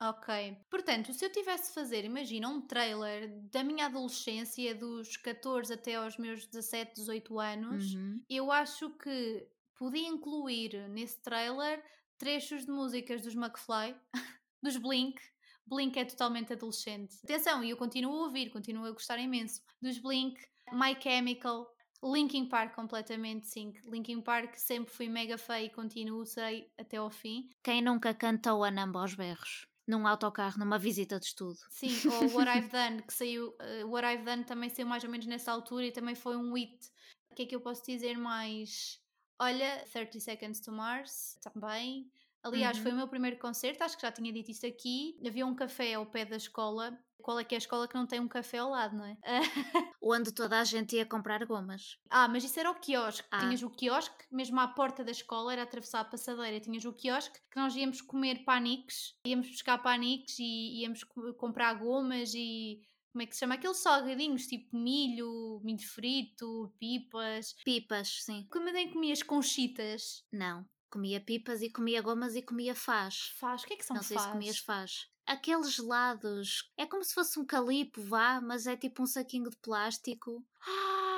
Ok. 0.00 0.58
Portanto, 0.68 1.12
se 1.14 1.24
eu 1.24 1.32
tivesse 1.32 1.68
de 1.68 1.74
fazer, 1.74 2.04
imagina, 2.04 2.48
um 2.48 2.60
trailer 2.60 3.32
da 3.50 3.64
minha 3.64 3.86
adolescência, 3.86 4.74
dos 4.74 5.16
14 5.16 5.72
até 5.72 5.94
aos 5.94 6.18
meus 6.18 6.46
17, 6.46 6.96
18 6.96 7.40
anos, 7.40 7.94
uhum. 7.94 8.20
eu 8.28 8.52
acho 8.52 8.90
que 8.98 9.48
podia 9.78 10.06
incluir 10.06 10.88
nesse 10.90 11.22
trailer 11.22 11.82
trechos 12.18 12.64
de 12.64 12.70
músicas 12.70 13.22
dos 13.22 13.34
McFly, 13.34 13.94
dos 14.62 14.76
Blink. 14.76 15.20
Blink 15.66 15.98
é 15.98 16.04
totalmente 16.04 16.52
adolescente. 16.52 17.16
Atenção, 17.24 17.64
e 17.64 17.70
eu 17.70 17.76
continuo 17.76 18.12
a 18.12 18.22
ouvir, 18.24 18.50
continuo 18.50 18.84
a 18.84 18.92
gostar 18.92 19.18
imenso. 19.18 19.62
Dos 19.82 19.98
Blink, 19.98 20.40
My 20.72 20.96
Chemical, 21.00 21.66
Linkin 22.02 22.48
Park 22.48 22.74
completamente, 22.74 23.48
sim. 23.48 23.72
Linkin 23.84 24.20
Park 24.20 24.56
sempre 24.56 24.92
fui 24.92 25.08
mega 25.08 25.38
fã 25.38 25.60
e 25.60 25.70
continuo, 25.70 26.24
serei 26.24 26.70
até 26.78 26.98
ao 26.98 27.10
fim. 27.10 27.48
Quem 27.62 27.82
nunca 27.82 28.14
cantou 28.14 28.62
a 28.64 28.70
Namba 28.70 29.00
aos 29.00 29.14
berros? 29.14 29.66
Num 29.86 30.06
autocarro, 30.06 30.58
numa 30.58 30.78
visita 30.78 31.18
de 31.18 31.26
estudo. 31.26 31.58
Sim, 31.70 31.90
ou 32.10 32.34
What 32.34 32.58
I've 32.58 32.68
Done, 32.68 33.02
que 33.02 33.12
saiu. 33.12 33.48
Uh, 33.60 33.88
What 33.88 34.06
I've 34.06 34.24
Done 34.24 34.44
também 34.44 34.68
saiu 34.68 34.86
mais 34.86 35.04
ou 35.04 35.10
menos 35.10 35.26
nessa 35.26 35.52
altura 35.52 35.86
e 35.86 35.92
também 35.92 36.14
foi 36.14 36.36
um 36.36 36.54
hit. 36.54 36.90
O 37.30 37.34
que 37.34 37.42
é 37.42 37.46
que 37.46 37.54
eu 37.54 37.60
posso 37.60 37.84
dizer 37.84 38.16
mais? 38.16 39.00
Olha, 39.38 39.84
30 39.92 40.20
Seconds 40.20 40.60
to 40.60 40.72
Mars 40.72 41.38
também. 41.42 42.10
Aliás, 42.42 42.76
uhum. 42.76 42.82
foi 42.84 42.92
o 42.92 42.96
meu 42.96 43.08
primeiro 43.08 43.38
concerto, 43.38 43.82
acho 43.82 43.96
que 43.96 44.02
já 44.02 44.12
tinha 44.12 44.32
dito 44.32 44.50
isso 44.50 44.64
aqui. 44.64 45.18
Havia 45.26 45.44
um 45.44 45.54
café 45.54 45.94
ao 45.94 46.06
pé 46.06 46.24
da 46.24 46.36
escola. 46.36 46.96
Qual 47.20 47.40
é 47.40 47.44
que 47.44 47.56
é 47.56 47.56
a 47.56 47.58
escola 47.58 47.88
que 47.88 47.96
não 47.96 48.06
tem 48.06 48.20
um 48.20 48.28
café 48.28 48.58
ao 48.58 48.70
lado, 48.70 48.96
não 48.96 49.04
é? 49.04 49.16
Onde 50.00 50.32
toda 50.32 50.60
a 50.60 50.62
gente 50.62 50.94
ia 50.94 51.04
comprar 51.04 51.44
gomas. 51.44 51.98
Ah, 52.08 52.28
mas 52.28 52.44
isso 52.44 52.60
era 52.60 52.70
o 52.70 52.76
quiosque. 52.76 53.26
Ah. 53.32 53.40
Tinhas 53.40 53.64
o 53.64 53.70
quiosque, 53.70 54.24
mesmo 54.30 54.60
à 54.60 54.68
porta 54.68 55.02
da 55.02 55.10
escola, 55.10 55.52
era 55.52 55.64
atravessar 55.64 56.00
a 56.00 56.04
passadeira. 56.04 56.60
Tinhas 56.60 56.84
o 56.84 56.92
quiosque 56.92 57.40
que 57.50 57.56
nós 57.56 57.74
íamos 57.74 58.00
comer 58.00 58.44
paniques, 58.44 59.16
íamos 59.26 59.48
buscar 59.48 59.78
paniques 59.78 60.38
e 60.38 60.82
íamos 60.82 61.02
comprar 61.36 61.74
gomas 61.74 62.32
e 62.32 62.80
como 63.16 63.22
é 63.22 63.26
que 63.26 63.34
se 63.34 63.40
chama? 63.40 63.54
Aqueles 63.54 63.78
salgadinhos 63.78 64.46
tipo 64.46 64.76
milho, 64.76 65.58
milho 65.64 65.88
frito, 65.88 66.70
pipas. 66.78 67.56
Pipas, 67.64 68.22
sim. 68.22 68.46
Como 68.52 68.70
nem 68.70 68.90
comias 68.90 69.22
conchitas? 69.22 70.22
Não. 70.30 70.68
Comia 70.90 71.18
pipas 71.18 71.62
e 71.62 71.70
comia 71.70 72.02
gomas 72.02 72.36
e 72.36 72.42
comia 72.42 72.74
faz. 72.74 73.32
Faz? 73.38 73.62
O 73.62 73.66
que 73.66 73.72
é 73.72 73.76
que 73.78 73.86
são 73.86 73.96
Não 73.96 74.02
sei 74.02 74.18
faz? 74.18 74.26
se 74.26 74.32
comias 74.34 74.58
faz. 74.58 75.08
Aqueles 75.24 75.72
gelados. 75.72 76.70
É 76.76 76.84
como 76.84 77.02
se 77.02 77.14
fosse 77.14 77.40
um 77.40 77.46
calipo, 77.46 78.02
vá, 78.02 78.38
mas 78.42 78.66
é 78.66 78.76
tipo 78.76 79.02
um 79.02 79.06
saquinho 79.06 79.48
de 79.48 79.56
plástico. 79.56 80.44
Ah! 80.60 81.15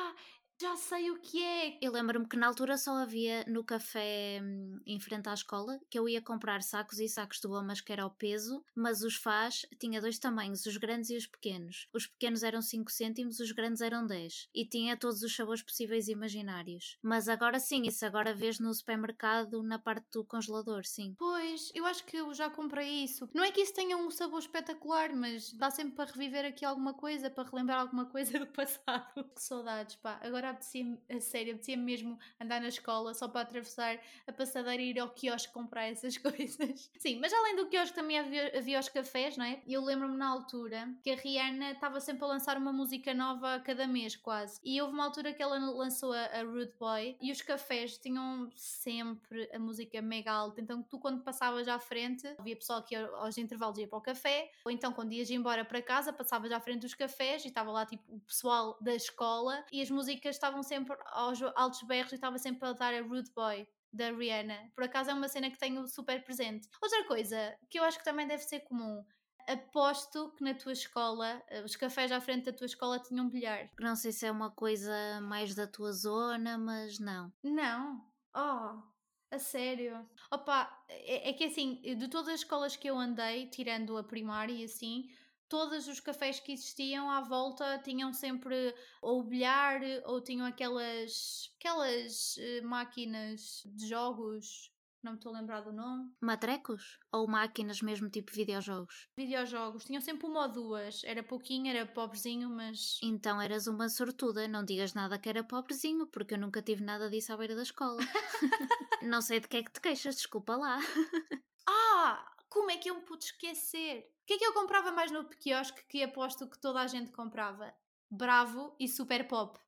Já 0.60 0.74
sei 0.74 1.08
o 1.12 1.20
que 1.20 1.40
é! 1.40 1.78
Eu 1.80 1.92
lembro-me 1.92 2.26
que 2.26 2.36
na 2.36 2.48
altura 2.48 2.76
só 2.76 2.96
havia 2.96 3.44
no 3.46 3.62
café 3.62 4.40
hum, 4.42 4.80
em 4.84 4.98
frente 4.98 5.28
à 5.28 5.34
escola 5.34 5.78
que 5.88 5.96
eu 5.96 6.08
ia 6.08 6.20
comprar 6.20 6.64
sacos 6.64 6.98
e 6.98 7.08
sacos 7.08 7.40
de 7.40 7.46
gomas 7.46 7.80
que 7.80 7.92
era 7.92 8.04
o 8.04 8.10
peso, 8.10 8.64
mas 8.74 9.02
os 9.02 9.14
faz 9.14 9.64
tinha 9.78 10.00
dois 10.00 10.18
tamanhos, 10.18 10.66
os 10.66 10.76
grandes 10.76 11.10
e 11.10 11.16
os 11.16 11.28
pequenos. 11.28 11.88
Os 11.92 12.08
pequenos 12.08 12.42
eram 12.42 12.60
5 12.60 12.90
cêntimos, 12.90 13.38
os 13.38 13.52
grandes 13.52 13.80
eram 13.80 14.04
10. 14.04 14.48
E 14.52 14.66
tinha 14.66 14.96
todos 14.96 15.22
os 15.22 15.36
sabores 15.36 15.62
possíveis 15.62 16.08
e 16.08 16.12
imaginários. 16.12 16.98
Mas 17.00 17.28
agora 17.28 17.60
sim, 17.60 17.82
isso 17.86 18.04
agora 18.04 18.34
vês 18.34 18.58
no 18.58 18.74
supermercado 18.74 19.62
na 19.62 19.78
parte 19.78 20.06
do 20.10 20.24
congelador, 20.24 20.84
sim. 20.84 21.14
Pois, 21.16 21.70
eu 21.72 21.86
acho 21.86 22.04
que 22.04 22.16
eu 22.16 22.34
já 22.34 22.50
comprei 22.50 23.04
isso. 23.04 23.30
Não 23.32 23.44
é 23.44 23.52
que 23.52 23.60
isso 23.60 23.74
tenha 23.74 23.96
um 23.96 24.10
sabor 24.10 24.40
espetacular, 24.40 25.14
mas 25.14 25.52
dá 25.52 25.70
sempre 25.70 25.94
para 25.94 26.10
reviver 26.10 26.44
aqui 26.44 26.64
alguma 26.64 26.94
coisa, 26.94 27.30
para 27.30 27.48
relembrar 27.48 27.78
alguma 27.80 28.06
coisa 28.06 28.40
do 28.40 28.46
passado. 28.52 29.22
Que 29.36 29.40
saudades, 29.40 29.94
pá. 29.94 30.18
Agora 30.20 30.47
apetecia 30.50 30.98
a 31.10 31.20
sério, 31.20 31.52
apetecia 31.52 31.76
mesmo 31.76 32.18
andar 32.40 32.60
na 32.60 32.68
escola 32.68 33.14
só 33.14 33.28
para 33.28 33.42
atravessar 33.42 33.98
a 34.26 34.32
passadeira 34.32 34.82
e 34.82 34.90
ir 34.90 34.98
ao 34.98 35.10
quiosque 35.10 35.52
comprar 35.52 35.86
essas 35.86 36.16
coisas. 36.18 36.90
Sim, 36.98 37.18
mas 37.20 37.32
além 37.32 37.56
do 37.56 37.66
quiosque 37.66 37.94
também 37.94 38.18
havia, 38.18 38.56
havia 38.56 38.78
os 38.78 38.88
cafés, 38.88 39.36
não 39.36 39.44
é? 39.44 39.60
Eu 39.66 39.84
lembro-me 39.84 40.16
na 40.16 40.28
altura 40.28 40.88
que 41.02 41.10
a 41.10 41.16
Rihanna 41.16 41.72
estava 41.72 42.00
sempre 42.00 42.24
a 42.24 42.28
lançar 42.28 42.56
uma 42.56 42.72
música 42.72 43.14
nova 43.14 43.54
a 43.54 43.60
cada 43.60 43.86
mês, 43.86 44.16
quase. 44.16 44.60
E 44.64 44.80
houve 44.80 44.94
uma 44.94 45.04
altura 45.04 45.32
que 45.32 45.42
ela 45.42 45.58
lançou 45.58 46.12
a, 46.12 46.24
a 46.26 46.42
Rude 46.42 46.72
Boy 46.78 47.16
e 47.20 47.32
os 47.32 47.42
cafés 47.42 47.98
tinham 47.98 48.50
sempre 48.54 49.48
a 49.52 49.58
música 49.58 50.00
mega 50.00 50.32
alta. 50.32 50.60
Então 50.60 50.82
tu, 50.82 50.98
quando 50.98 51.22
passavas 51.22 51.68
à 51.68 51.78
frente, 51.78 52.26
havia 52.38 52.56
pessoal 52.56 52.82
que 52.82 52.94
aos 52.94 53.36
intervalos 53.38 53.78
ia 53.78 53.88
para 53.88 53.98
o 53.98 54.02
café, 54.02 54.50
ou 54.64 54.70
então 54.70 54.92
quando 54.92 55.12
ias 55.12 55.30
embora 55.30 55.64
para 55.64 55.82
casa, 55.82 56.12
passavas 56.12 56.52
à 56.52 56.60
frente 56.60 56.80
dos 56.80 56.94
cafés 56.94 57.44
e 57.44 57.48
estava 57.48 57.70
lá 57.70 57.86
tipo 57.86 58.02
o 58.14 58.20
pessoal 58.20 58.76
da 58.80 58.94
escola 58.94 59.64
e 59.72 59.80
as 59.80 59.90
músicas 59.90 60.37
estavam 60.38 60.62
sempre 60.62 60.96
aos 61.06 61.40
altos 61.54 61.82
berros 61.82 62.12
e 62.12 62.14
estava 62.14 62.38
sempre 62.38 62.68
a 62.68 62.72
dar 62.72 62.94
a 62.94 63.02
Rude 63.02 63.30
Boy 63.32 63.68
da 63.92 64.10
Rihanna. 64.10 64.70
Por 64.74 64.84
acaso 64.84 65.10
é 65.10 65.14
uma 65.14 65.28
cena 65.28 65.50
que 65.50 65.58
tenho 65.58 65.86
super 65.86 66.22
presente. 66.24 66.68
Outra 66.82 67.04
coisa 67.06 67.56
que 67.70 67.78
eu 67.78 67.84
acho 67.84 67.98
que 67.98 68.04
também 68.04 68.26
deve 68.26 68.42
ser 68.42 68.60
comum. 68.60 69.04
Aposto 69.46 70.34
que 70.36 70.44
na 70.44 70.52
tua 70.52 70.72
escola, 70.72 71.42
eh, 71.48 71.62
os 71.62 71.74
cafés 71.74 72.12
à 72.12 72.20
frente 72.20 72.44
da 72.44 72.52
tua 72.52 72.66
escola 72.66 72.98
tinham 72.98 73.30
bilhar. 73.30 73.70
Não 73.80 73.96
sei 73.96 74.12
se 74.12 74.26
é 74.26 74.30
uma 74.30 74.50
coisa 74.50 74.92
mais 75.22 75.54
da 75.54 75.66
tua 75.66 75.90
zona, 75.92 76.58
mas 76.58 76.98
não. 76.98 77.32
Não. 77.42 78.04
Oh, 78.36 78.82
a 79.30 79.38
sério? 79.38 80.06
Opa, 80.30 80.70
é, 80.88 81.30
é 81.30 81.32
que 81.32 81.44
assim, 81.44 81.80
de 81.80 82.08
todas 82.08 82.28
as 82.28 82.40
escolas 82.40 82.76
que 82.76 82.88
eu 82.88 82.98
andei, 82.98 83.46
tirando 83.48 83.96
a 83.96 84.04
primária 84.04 84.52
e 84.52 84.64
assim, 84.64 85.08
todos 85.48 85.88
os 85.88 86.00
cafés 86.00 86.40
que 86.40 86.52
existiam 86.52 87.10
à 87.10 87.20
volta 87.20 87.78
tinham 87.78 88.12
sempre 88.12 88.74
ou 89.00 89.22
bilhar 89.22 89.80
ou 90.04 90.20
tinham 90.20 90.46
aquelas 90.46 91.52
aquelas 91.58 92.36
uh, 92.36 92.66
máquinas 92.66 93.62
de 93.66 93.88
jogos 93.88 94.70
não 95.02 95.12
me 95.12 95.18
estou 95.18 95.32
a 95.32 95.38
lembrar 95.38 95.60
do 95.60 95.72
nome. 95.72 96.12
Matrecos? 96.20 96.98
Ou 97.12 97.28
máquinas 97.28 97.80
mesmo 97.80 98.10
tipo 98.10 98.32
videojogos? 98.32 99.08
Videojogos. 99.16 99.84
Tinham 99.84 100.00
sempre 100.00 100.26
uma 100.26 100.42
ou 100.42 100.52
duas. 100.52 101.02
Era 101.04 101.22
pouquinho, 101.22 101.68
era 101.68 101.86
pobrezinho, 101.86 102.50
mas. 102.50 102.98
Então 103.02 103.40
eras 103.40 103.68
uma 103.68 103.88
sortuda. 103.88 104.48
Não 104.48 104.64
digas 104.64 104.94
nada 104.94 105.18
que 105.18 105.28
era 105.28 105.44
pobrezinho, 105.44 106.06
porque 106.08 106.34
eu 106.34 106.38
nunca 106.38 106.60
tive 106.60 106.82
nada 106.82 107.08
disso 107.08 107.32
à 107.32 107.36
beira 107.36 107.54
da 107.54 107.62
escola. 107.62 108.00
não 109.02 109.22
sei 109.22 109.40
de 109.40 109.46
que 109.46 109.58
é 109.58 109.62
que 109.62 109.72
te 109.72 109.80
queixas, 109.80 110.16
desculpa 110.16 110.56
lá. 110.56 110.78
ah! 111.68 112.34
Como 112.48 112.70
é 112.70 112.76
que 112.76 112.90
eu 112.90 112.96
me 112.96 113.02
pude 113.02 113.24
esquecer? 113.24 114.10
Que 114.28 114.34
é 114.34 114.38
que 114.38 114.44
eu 114.44 114.52
comprava 114.52 114.90
mais 114.92 115.10
no 115.10 115.24
quiosque 115.24 115.82
que 115.88 116.02
aposto 116.02 116.46
que 116.46 116.58
toda 116.60 116.82
a 116.82 116.86
gente 116.86 117.10
comprava? 117.10 117.74
Bravo 118.10 118.76
e 118.78 118.86
Super 118.86 119.26
Pop. 119.26 119.58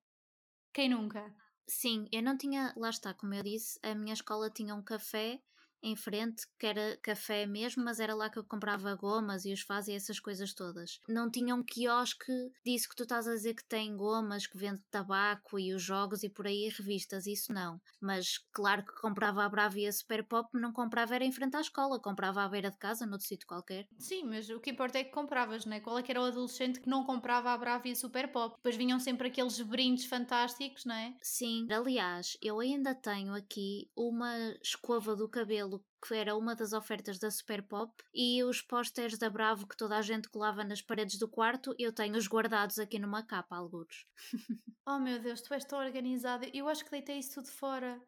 Quem 0.70 0.90
nunca? 0.90 1.34
Sim, 1.66 2.06
eu 2.12 2.22
não 2.22 2.36
tinha, 2.36 2.74
lá 2.76 2.90
está, 2.90 3.14
como 3.14 3.32
eu 3.32 3.42
disse, 3.42 3.80
a 3.82 3.94
minha 3.94 4.12
escola 4.12 4.50
tinha 4.50 4.74
um 4.74 4.82
café 4.82 5.42
em 5.82 5.96
frente, 5.96 6.46
que 6.58 6.66
era 6.66 6.98
café 7.02 7.46
mesmo, 7.46 7.84
mas 7.84 8.00
era 8.00 8.14
lá 8.14 8.28
que 8.28 8.38
eu 8.38 8.44
comprava 8.44 8.94
gomas 8.94 9.44
e 9.44 9.52
os 9.52 9.60
faz 9.60 9.88
e 9.88 9.92
essas 9.92 10.20
coisas 10.20 10.52
todas. 10.54 11.00
Não 11.08 11.30
tinha 11.30 11.54
um 11.54 11.62
quiosque 11.62 12.32
disso 12.64 12.88
que 12.88 12.96
tu 12.96 13.02
estás 13.04 13.26
a 13.26 13.34
dizer 13.34 13.54
que 13.54 13.64
tem 13.64 13.96
gomas, 13.96 14.46
que 14.46 14.58
vende 14.58 14.82
tabaco 14.90 15.58
e 15.58 15.72
os 15.72 15.82
jogos 15.82 16.22
e 16.22 16.28
por 16.28 16.46
aí 16.46 16.68
revistas, 16.68 17.26
isso 17.26 17.52
não. 17.52 17.80
Mas 18.00 18.38
claro 18.52 18.84
que 18.84 19.00
comprava 19.00 19.44
a 19.44 19.48
Brava 19.48 19.78
e 19.78 19.86
a 19.86 19.92
Super 19.92 20.24
Pop, 20.24 20.48
não 20.54 20.72
comprava 20.72 21.14
era 21.14 21.24
em 21.24 21.32
frente 21.32 21.56
à 21.56 21.60
escola, 21.60 22.00
comprava 22.00 22.42
à 22.42 22.48
beira 22.48 22.70
de 22.70 22.78
casa, 22.78 23.06
noutro 23.06 23.26
sítio 23.26 23.46
qualquer. 23.46 23.86
Sim, 23.98 24.24
mas 24.24 24.48
o 24.50 24.60
que 24.60 24.70
importa 24.70 24.98
é 24.98 25.04
que 25.04 25.10
compravas, 25.10 25.64
não 25.64 25.76
é? 25.76 25.80
Qual 25.80 25.98
é 25.98 26.02
que 26.02 26.10
era 26.10 26.20
o 26.20 26.24
adolescente 26.24 26.80
que 26.80 26.88
não 26.88 27.04
comprava 27.04 27.50
a 27.50 27.58
Brava 27.58 27.88
e 27.88 27.92
a 27.92 27.96
Super 27.96 28.30
Pop? 28.30 28.56
Depois 28.56 28.76
vinham 28.76 28.98
sempre 28.98 29.28
aqueles 29.28 29.60
brindes 29.60 30.04
fantásticos, 30.04 30.84
não 30.84 30.94
é? 30.94 31.14
Sim, 31.22 31.66
aliás, 31.70 32.36
eu 32.42 32.60
ainda 32.60 32.94
tenho 32.94 33.34
aqui 33.34 33.90
uma 33.96 34.36
escova 34.62 35.14
do 35.14 35.28
cabelo 35.28 35.69
que 35.78 36.14
era 36.14 36.36
uma 36.36 36.54
das 36.54 36.72
ofertas 36.72 37.18
da 37.18 37.30
Super 37.30 37.62
Pop, 37.62 37.92
e 38.14 38.42
os 38.42 38.60
pósteres 38.60 39.18
da 39.18 39.30
Bravo 39.30 39.66
que 39.66 39.76
toda 39.76 39.96
a 39.96 40.02
gente 40.02 40.28
colava 40.28 40.64
nas 40.64 40.82
paredes 40.82 41.18
do 41.18 41.28
quarto, 41.28 41.74
eu 41.78 41.92
tenho-os 41.92 42.26
guardados 42.26 42.78
aqui 42.78 42.98
numa 42.98 43.22
capa, 43.22 43.56
alguns. 43.56 44.06
oh 44.86 44.98
meu 44.98 45.18
Deus, 45.18 45.40
tu 45.40 45.54
és 45.54 45.64
tão 45.64 45.78
organizada. 45.78 46.48
Eu 46.52 46.68
acho 46.68 46.84
que 46.84 46.90
deitei 46.90 47.18
isso 47.18 47.34
tudo 47.34 47.48
fora. 47.48 48.00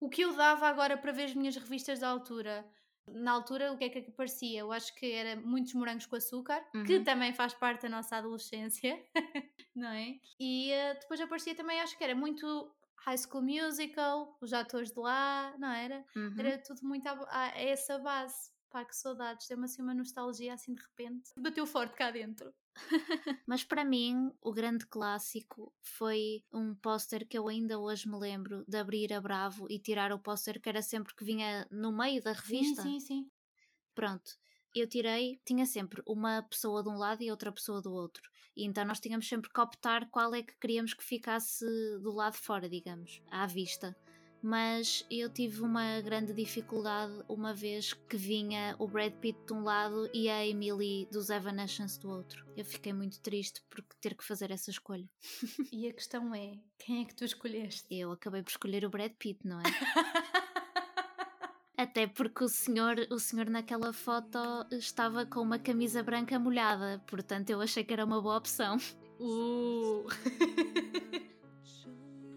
O 0.00 0.08
que 0.08 0.22
eu 0.22 0.34
dava 0.34 0.68
agora 0.68 0.96
para 0.96 1.12
ver 1.12 1.24
as 1.24 1.34
minhas 1.34 1.56
revistas 1.56 2.00
da 2.00 2.08
altura? 2.08 2.64
Na 3.10 3.32
altura, 3.32 3.72
o 3.72 3.78
que 3.78 3.84
é 3.84 3.88
que 3.88 4.10
aparecia? 4.10 4.60
Eu 4.60 4.70
acho 4.70 4.94
que 4.94 5.10
era 5.10 5.40
muitos 5.40 5.72
morangos 5.74 6.06
com 6.06 6.16
açúcar, 6.16 6.62
uhum. 6.74 6.84
que 6.84 7.00
também 7.00 7.32
faz 7.32 7.54
parte 7.54 7.82
da 7.82 7.88
nossa 7.88 8.16
adolescência, 8.16 9.02
não 9.74 9.88
é? 9.88 10.20
E 10.38 10.70
uh, 10.72 11.00
depois 11.00 11.20
aparecia 11.20 11.54
também, 11.54 11.80
acho 11.80 11.96
que 11.96 12.04
era 12.04 12.14
muito 12.14 12.70
High 13.04 13.18
School 13.18 13.42
Musical, 13.42 14.36
os 14.40 14.52
atores 14.52 14.90
de 14.90 15.00
lá, 15.00 15.54
não 15.58 15.70
era? 15.70 16.04
Uhum. 16.16 16.34
Era 16.38 16.58
tudo 16.58 16.80
muito 16.82 17.06
a, 17.06 17.12
a, 17.12 17.42
a, 17.44 17.58
essa 17.58 17.98
base. 17.98 18.50
Pá, 18.70 18.84
que 18.84 18.94
saudades, 18.94 19.48
deu-me 19.48 19.64
assim 19.64 19.80
uma 19.80 19.94
nostalgia 19.94 20.52
assim 20.52 20.74
de 20.74 20.82
repente. 20.82 21.30
Bateu 21.38 21.66
forte 21.66 21.96
cá 21.96 22.10
dentro. 22.10 22.52
Mas 23.46 23.64
para 23.64 23.82
mim, 23.82 24.30
o 24.42 24.52
grande 24.52 24.86
clássico 24.86 25.74
foi 25.80 26.44
um 26.52 26.74
póster 26.74 27.26
que 27.26 27.38
eu 27.38 27.48
ainda 27.48 27.78
hoje 27.78 28.06
me 28.06 28.18
lembro 28.18 28.64
de 28.68 28.76
abrir 28.76 29.10
a 29.14 29.20
Bravo 29.22 29.66
e 29.70 29.78
tirar 29.78 30.12
o 30.12 30.18
póster 30.18 30.60
que 30.60 30.68
era 30.68 30.82
sempre 30.82 31.14
que 31.14 31.24
vinha 31.24 31.66
no 31.70 31.90
meio 31.90 32.22
da 32.22 32.32
revista. 32.32 32.82
Sim, 32.82 33.00
sim, 33.00 33.06
sim. 33.06 33.30
Pronto, 33.94 34.38
eu 34.74 34.86
tirei, 34.86 35.40
tinha 35.46 35.64
sempre 35.64 36.02
uma 36.06 36.42
pessoa 36.42 36.82
de 36.82 36.90
um 36.90 36.98
lado 36.98 37.22
e 37.22 37.30
outra 37.30 37.50
pessoa 37.50 37.80
do 37.80 37.92
outro. 37.92 38.30
E 38.58 38.64
então 38.64 38.84
nós 38.84 38.98
tínhamos 38.98 39.28
sempre 39.28 39.48
que 39.48 39.60
optar 39.60 40.10
qual 40.10 40.34
é 40.34 40.42
que 40.42 40.52
queríamos 40.58 40.92
que 40.92 41.04
ficasse 41.04 41.64
do 42.02 42.10
lado 42.10 42.34
fora, 42.34 42.68
digamos, 42.68 43.22
à 43.30 43.46
vista. 43.46 43.96
Mas 44.42 45.06
eu 45.08 45.32
tive 45.32 45.62
uma 45.62 46.00
grande 46.00 46.32
dificuldade 46.32 47.22
uma 47.28 47.54
vez 47.54 47.92
que 47.92 48.16
vinha 48.16 48.74
o 48.80 48.88
Brad 48.88 49.12
Pitt 49.12 49.38
de 49.46 49.52
um 49.52 49.62
lado 49.62 50.10
e 50.12 50.28
a 50.28 50.44
Emily 50.44 51.06
dos 51.10 51.30
Evanescence 51.30 52.00
do 52.00 52.10
outro. 52.10 52.44
Eu 52.56 52.64
fiquei 52.64 52.92
muito 52.92 53.20
triste 53.20 53.62
por 53.70 53.80
ter 54.00 54.16
que 54.16 54.24
fazer 54.24 54.50
essa 54.50 54.70
escolha. 54.70 55.08
E 55.70 55.86
a 55.86 55.92
questão 55.92 56.34
é, 56.34 56.58
quem 56.78 57.02
é 57.02 57.04
que 57.04 57.14
tu 57.14 57.24
escolheste? 57.24 57.86
Eu 57.94 58.10
acabei 58.10 58.42
por 58.42 58.50
escolher 58.50 58.84
o 58.84 58.90
Brad 58.90 59.12
Pitt, 59.12 59.46
não 59.46 59.60
é? 59.60 59.62
Até 61.78 62.08
porque 62.08 62.42
o 62.42 62.48
senhor, 62.48 63.06
o 63.08 63.20
senhor 63.20 63.48
naquela 63.48 63.92
foto 63.92 64.36
estava 64.72 65.24
com 65.24 65.38
uma 65.40 65.60
camisa 65.60 66.02
branca 66.02 66.36
molhada, 66.36 67.00
portanto 67.06 67.50
eu 67.50 67.60
achei 67.60 67.84
que 67.84 67.92
era 67.92 68.04
uma 68.04 68.20
boa 68.20 68.36
opção. 68.36 68.78
Uh. 69.20 70.04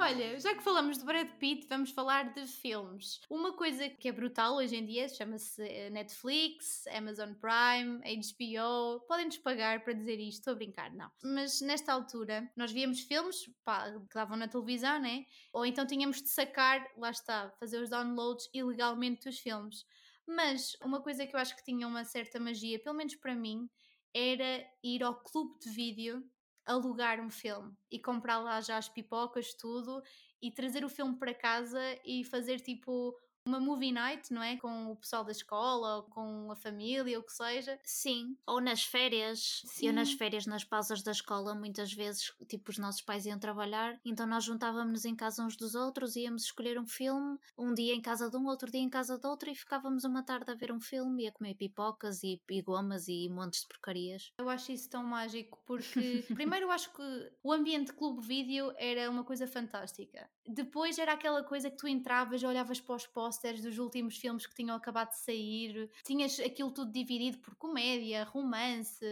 Olha, 0.03 0.39
já 0.39 0.55
que 0.55 0.63
falamos 0.63 0.97
de 0.97 1.05
Brad 1.05 1.29
Pitt, 1.37 1.67
vamos 1.67 1.91
falar 1.91 2.33
de 2.33 2.47
filmes. 2.47 3.21
Uma 3.29 3.53
coisa 3.53 3.87
que 3.87 4.07
é 4.07 4.11
brutal 4.11 4.55
hoje 4.55 4.75
em 4.75 4.83
dia 4.83 5.07
chama-se 5.07 5.61
eh, 5.61 5.91
Netflix, 5.91 6.87
Amazon 6.87 7.35
Prime, 7.35 7.99
HBO. 7.99 9.05
Podem-nos 9.07 9.37
pagar 9.37 9.83
para 9.83 9.93
dizer 9.93 10.19
isto, 10.19 10.39
estou 10.39 10.53
a 10.53 10.55
brincar, 10.55 10.91
não. 10.91 11.07
Mas 11.23 11.61
nesta 11.61 11.93
altura, 11.93 12.51
nós 12.57 12.71
víamos 12.71 13.01
filmes 13.01 13.47
pá, 13.63 13.91
que 13.91 14.15
davam 14.15 14.35
na 14.35 14.47
televisão, 14.47 14.99
né? 14.99 15.23
Ou 15.53 15.67
então 15.67 15.85
tínhamos 15.85 16.19
de 16.19 16.29
sacar, 16.29 16.83
lá 16.97 17.11
está, 17.11 17.51
fazer 17.59 17.79
os 17.79 17.87
downloads 17.91 18.49
ilegalmente 18.55 19.25
dos 19.25 19.37
filmes. 19.37 19.85
Mas 20.27 20.75
uma 20.83 20.99
coisa 20.99 21.27
que 21.27 21.35
eu 21.35 21.39
acho 21.39 21.55
que 21.55 21.63
tinha 21.63 21.87
uma 21.87 22.03
certa 22.05 22.39
magia, 22.39 22.79
pelo 22.79 22.95
menos 22.95 23.13
para 23.13 23.35
mim, 23.35 23.69
era 24.15 24.65
ir 24.83 25.03
ao 25.03 25.13
clube 25.21 25.59
de 25.59 25.69
vídeo 25.69 26.27
alugar 26.65 27.19
um 27.19 27.29
filme 27.29 27.73
e 27.89 27.99
comprar 27.99 28.39
lá 28.39 28.61
já 28.61 28.77
as 28.77 28.89
pipocas, 28.89 29.53
tudo, 29.53 30.01
e 30.41 30.51
trazer 30.51 30.83
o 30.83 30.89
filme 30.89 31.17
para 31.17 31.33
casa 31.33 31.79
e 32.05 32.23
fazer 32.23 32.59
tipo 32.59 33.15
uma 33.45 33.59
movie 33.59 33.91
night, 33.91 34.31
não 34.33 34.41
é? 34.41 34.57
Com 34.57 34.91
o 34.91 34.95
pessoal 34.95 35.23
da 35.23 35.31
escola, 35.31 35.97
ou 35.97 36.03
com 36.03 36.51
a 36.51 36.55
família, 36.55 37.17
ou 37.17 37.23
o 37.23 37.25
que 37.25 37.33
seja. 37.33 37.79
Sim, 37.83 38.37
ou 38.45 38.61
nas 38.61 38.83
férias. 38.83 39.61
Sim. 39.65 39.87
Eu 39.87 39.93
nas 39.93 40.13
férias, 40.13 40.45
nas 40.45 40.63
pausas 40.63 41.01
da 41.01 41.11
escola, 41.11 41.55
muitas 41.55 41.91
vezes, 41.93 42.33
tipo, 42.47 42.71
os 42.71 42.77
nossos 42.77 43.01
pais 43.01 43.25
iam 43.25 43.39
trabalhar, 43.39 43.99
então 44.05 44.27
nós 44.27 44.43
juntávamos-nos 44.43 45.05
em 45.05 45.15
casa 45.15 45.43
uns 45.43 45.55
dos 45.55 45.75
outros, 45.75 46.15
íamos 46.15 46.43
escolher 46.43 46.79
um 46.79 46.87
filme, 46.87 47.37
um 47.57 47.73
dia 47.73 47.93
em 47.93 48.01
casa 48.01 48.29
de 48.29 48.37
um, 48.37 48.45
outro 48.47 48.69
dia 48.69 48.81
em 48.81 48.89
casa 48.89 49.17
de 49.17 49.27
outro, 49.27 49.49
e 49.49 49.55
ficávamos 49.55 50.03
uma 50.03 50.23
tarde 50.23 50.51
a 50.51 50.55
ver 50.55 50.71
um 50.71 50.79
filme 50.79 51.23
e 51.23 51.27
a 51.27 51.31
comer 51.31 51.55
pipocas 51.55 52.23
e, 52.23 52.41
e 52.49 52.61
gomas 52.61 53.07
e 53.07 53.29
montes 53.29 53.61
de 53.61 53.67
porcarias. 53.67 54.31
Eu 54.37 54.49
acho 54.49 54.71
isso 54.71 54.89
tão 54.89 55.03
mágico, 55.03 55.59
porque 55.65 56.23
primeiro 56.35 56.67
eu 56.67 56.71
acho 56.71 56.91
que 56.93 57.31
o 57.43 57.51
ambiente 57.51 57.93
clube 57.93 58.25
vídeo 58.25 58.73
era 58.77 59.09
uma 59.09 59.23
coisa 59.23 59.47
fantástica. 59.47 60.29
Depois 60.47 60.97
era 60.97 61.13
aquela 61.13 61.43
coisa 61.43 61.69
que 61.69 61.77
tu 61.77 61.87
entravas, 61.87 62.43
olhavas 62.43 62.79
para 62.79 62.95
os 62.95 63.07
posters 63.31 63.61
dos 63.61 63.77
últimos 63.77 64.17
filmes 64.17 64.45
que 64.45 64.53
tinham 64.53 64.75
acabado 64.75 65.11
de 65.11 65.19
sair, 65.19 65.89
tinhas 66.03 66.37
aquilo 66.39 66.71
tudo 66.71 66.91
dividido 66.91 67.37
por 67.39 67.55
comédia, 67.55 68.25
romance, 68.25 69.05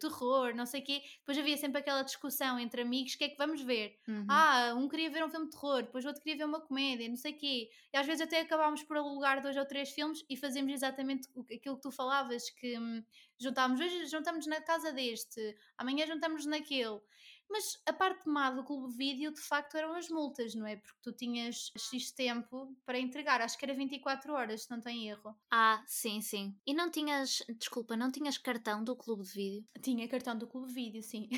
terror, 0.00 0.54
não 0.54 0.64
sei 0.64 0.80
o 0.80 0.84
quê. 0.84 1.02
Depois 1.18 1.36
havia 1.36 1.56
sempre 1.56 1.80
aquela 1.80 2.02
discussão 2.02 2.58
entre 2.58 2.82
amigos: 2.82 3.14
o 3.14 3.18
que 3.18 3.24
é 3.24 3.28
que 3.28 3.36
vamos 3.36 3.60
ver? 3.62 3.98
Uhum. 4.06 4.26
Ah, 4.28 4.74
um 4.76 4.88
queria 4.88 5.10
ver 5.10 5.24
um 5.24 5.28
filme 5.28 5.46
de 5.46 5.52
terror, 5.52 5.82
depois 5.82 6.04
o 6.04 6.08
outro 6.08 6.22
queria 6.22 6.38
ver 6.38 6.44
uma 6.44 6.60
comédia, 6.60 7.08
não 7.08 7.16
sei 7.16 7.32
o 7.32 7.38
quê. 7.38 7.68
E 7.92 7.96
às 7.96 8.06
vezes 8.06 8.22
até 8.22 8.40
acabámos 8.40 8.82
por 8.84 8.96
alugar 8.96 9.42
dois 9.42 9.56
ou 9.56 9.66
três 9.66 9.90
filmes 9.90 10.24
e 10.30 10.36
fazíamos 10.36 10.72
exatamente 10.72 11.28
aquilo 11.52 11.76
que 11.76 11.82
tu 11.82 11.90
falavas: 11.90 12.48
que 12.50 12.78
hum, 12.78 13.02
juntávamos, 13.38 13.80
hoje 13.80 14.06
juntamos 14.06 14.46
na 14.46 14.60
casa 14.60 14.92
deste, 14.92 15.56
amanhã 15.76 16.06
juntamos 16.06 16.46
naquele. 16.46 17.00
Mas 17.48 17.80
a 17.86 17.92
parte 17.92 18.28
má 18.28 18.50
do 18.50 18.64
clube 18.64 18.88
de 18.90 18.96
vídeo 18.96 19.32
de 19.32 19.40
facto 19.40 19.76
eram 19.76 19.94
as 19.94 20.08
multas, 20.08 20.54
não 20.54 20.66
é? 20.66 20.76
Porque 20.76 20.98
tu 21.02 21.12
tinhas 21.12 21.72
X 21.76 22.10
tempo 22.10 22.74
para 22.84 22.98
entregar, 22.98 23.40
acho 23.40 23.58
que 23.58 23.64
era 23.64 23.74
24 23.74 24.32
horas, 24.32 24.62
se 24.64 24.70
não 24.70 24.80
tem 24.80 25.08
erro. 25.08 25.36
Ah, 25.50 25.82
sim, 25.86 26.20
sim. 26.20 26.56
E 26.66 26.74
não 26.74 26.90
tinhas, 26.90 27.42
desculpa, 27.58 27.96
não 27.96 28.10
tinhas 28.10 28.38
cartão 28.38 28.82
do 28.82 28.96
clube 28.96 29.22
de 29.22 29.32
vídeo? 29.32 29.68
Tinha 29.82 30.08
cartão 30.08 30.36
do 30.36 30.46
clube 30.46 30.68
de 30.68 30.74
vídeo, 30.74 31.02
sim. 31.02 31.28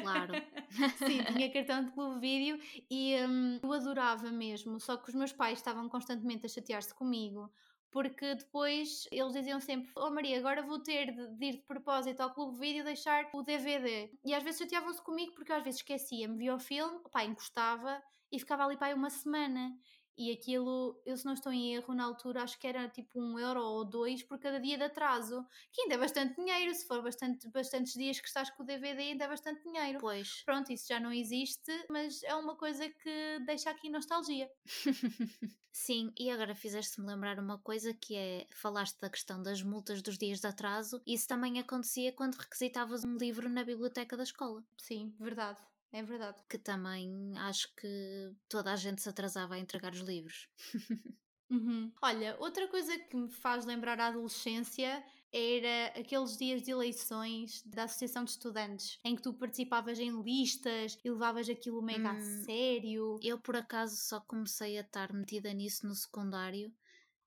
Claro. 0.00 0.34
sim, 0.98 1.22
tinha 1.24 1.52
cartão 1.52 1.84
de 1.84 1.90
clube 1.92 2.14
de 2.14 2.20
vídeo 2.20 2.84
e 2.90 3.16
hum, 3.26 3.58
eu 3.62 3.72
adorava 3.72 4.30
mesmo, 4.30 4.80
só 4.80 4.96
que 4.96 5.08
os 5.08 5.14
meus 5.14 5.32
pais 5.32 5.58
estavam 5.58 5.88
constantemente 5.88 6.46
a 6.46 6.48
chatear-se 6.48 6.94
comigo 6.94 7.50
porque 7.98 8.36
depois 8.36 9.08
eles 9.10 9.32
diziam 9.32 9.60
sempre: 9.60 9.90
Oh 9.96 10.08
Maria, 10.08 10.38
agora 10.38 10.62
vou 10.62 10.78
ter 10.78 11.12
de, 11.12 11.36
de 11.36 11.46
ir 11.46 11.52
de 11.56 11.62
propósito 11.62 12.20
ao 12.20 12.32
clube 12.32 12.54
de 12.54 12.60
vídeo 12.60 12.84
deixar 12.84 13.28
o 13.34 13.42
DVD. 13.42 14.08
E 14.24 14.32
às 14.32 14.44
vezes 14.44 14.60
chateavam-se 14.60 15.02
comigo 15.02 15.32
porque 15.34 15.52
às 15.52 15.64
vezes 15.64 15.80
esquecia-me, 15.80 16.38
via 16.38 16.54
o 16.54 16.60
filme, 16.60 17.00
pá, 17.10 17.24
encostava 17.24 18.00
e 18.30 18.38
ficava 18.38 18.64
ali 18.64 18.76
para 18.76 18.94
uma 18.94 19.10
semana. 19.10 19.76
E 20.16 20.30
aquilo, 20.30 21.00
eu 21.04 21.16
se 21.16 21.24
não 21.24 21.32
estou 21.32 21.52
em 21.52 21.74
erro, 21.74 21.92
na 21.92 22.04
altura 22.04 22.44
acho 22.44 22.56
que 22.60 22.68
era 22.68 22.88
tipo 22.88 23.20
um 23.20 23.36
euro 23.36 23.62
ou 23.64 23.84
dois 23.84 24.22
por 24.22 24.38
cada 24.38 24.60
dia 24.60 24.78
de 24.78 24.84
atraso, 24.84 25.44
que 25.72 25.82
ainda 25.82 25.94
é 25.94 25.98
bastante 25.98 26.36
dinheiro, 26.36 26.72
se 26.74 26.86
for 26.86 27.02
bastante, 27.02 27.48
bastantes 27.50 27.94
dias 27.94 28.20
que 28.20 28.28
estás 28.28 28.48
com 28.50 28.62
o 28.62 28.66
DVD 28.66 29.02
ainda 29.02 29.24
é 29.24 29.28
bastante 29.28 29.62
dinheiro. 29.64 29.98
Pois. 30.00 30.44
Pronto, 30.44 30.72
isso 30.72 30.86
já 30.88 31.00
não 31.00 31.12
existe, 31.12 31.72
mas 31.90 32.22
é 32.22 32.34
uma 32.36 32.56
coisa 32.56 32.88
que 32.88 33.40
deixa 33.44 33.70
aqui 33.70 33.90
nostalgia. 33.90 34.48
Sim, 35.80 36.12
e 36.18 36.28
agora 36.28 36.56
fizeste-me 36.56 37.06
lembrar 37.06 37.38
uma 37.38 37.56
coisa 37.56 37.94
que 37.94 38.16
é, 38.16 38.48
falaste 38.52 38.98
da 38.98 39.08
questão 39.08 39.40
das 39.40 39.62
multas 39.62 40.02
dos 40.02 40.18
dias 40.18 40.40
de 40.40 40.46
atraso, 40.48 41.00
isso 41.06 41.28
também 41.28 41.60
acontecia 41.60 42.12
quando 42.12 42.34
requisitavas 42.34 43.04
um 43.04 43.16
livro 43.16 43.48
na 43.48 43.62
biblioteca 43.62 44.16
da 44.16 44.24
escola. 44.24 44.64
Sim, 44.76 45.14
verdade. 45.20 45.62
É 45.92 46.02
verdade. 46.02 46.42
Que 46.48 46.58
também 46.58 47.32
acho 47.38 47.72
que 47.76 48.34
toda 48.48 48.72
a 48.72 48.76
gente 48.76 49.00
se 49.00 49.08
atrasava 49.08 49.54
a 49.54 49.58
entregar 49.58 49.92
os 49.92 50.00
livros. 50.00 50.48
Uhum. 51.50 51.90
Olha, 52.02 52.36
outra 52.38 52.68
coisa 52.68 52.98
que 52.98 53.16
me 53.16 53.30
faz 53.30 53.64
lembrar 53.64 53.98
a 54.00 54.08
adolescência 54.08 55.02
era 55.32 55.98
aqueles 55.98 56.36
dias 56.36 56.62
de 56.62 56.70
eleições 56.70 57.62
da 57.66 57.84
Associação 57.84 58.24
de 58.24 58.30
Estudantes, 58.30 58.98
em 59.04 59.14
que 59.14 59.22
tu 59.22 59.32
participavas 59.34 59.98
em 59.98 60.22
listas 60.22 60.98
e 61.04 61.10
levavas 61.10 61.48
aquilo 61.48 61.82
mega 61.82 62.12
hum, 62.12 62.16
a 62.16 62.44
sério. 62.44 63.20
Eu, 63.22 63.38
por 63.38 63.56
acaso, 63.56 63.96
só 63.96 64.20
comecei 64.20 64.78
a 64.78 64.82
estar 64.82 65.12
metida 65.12 65.52
nisso 65.52 65.86
no 65.86 65.94
secundário 65.94 66.72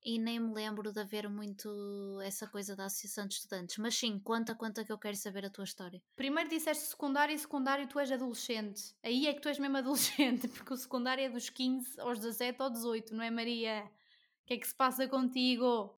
e 0.04 0.18
nem 0.18 0.40
me 0.40 0.54
lembro 0.54 0.92
de 0.92 1.00
haver 1.00 1.30
muito 1.30 1.70
essa 2.24 2.48
coisa 2.48 2.76
da 2.76 2.86
associação 2.86 3.28
de 3.28 3.36
estudantes. 3.36 3.78
Mas 3.78 3.96
sim, 3.96 4.20
conta, 4.20 4.56
conta 4.56 4.84
que 4.84 4.92
eu 4.92 4.98
quero 4.98 5.16
saber 5.16 5.46
a 5.46 5.50
tua 5.50 5.64
história. 5.64 6.02
Primeiro 6.16 6.50
disseste 6.50 6.86
secundário 6.86 7.36
e 7.36 7.38
secundário 7.38 7.88
tu 7.88 8.00
és 8.00 8.12
adolescente. 8.12 8.96
Aí 9.04 9.28
é 9.28 9.34
que 9.34 9.42
tu 9.42 9.48
és 9.48 9.60
mesmo 9.60 9.78
adolescente, 9.78 10.48
porque 10.48 10.74
o 10.74 10.78
secundário 10.78 11.24
é 11.24 11.30
dos 11.30 11.50
15 11.50 12.00
aos 12.00 12.18
17 12.18 12.62
ou 12.62 12.70
18, 12.70 13.16
não 13.16 13.24
é 13.24 13.30
Maria? 13.30 13.84
O 14.44 14.48
que 14.48 14.56
é 14.56 14.58
que 14.58 14.68
se 14.68 14.76
passa 14.76 15.08
contigo? 15.08 15.94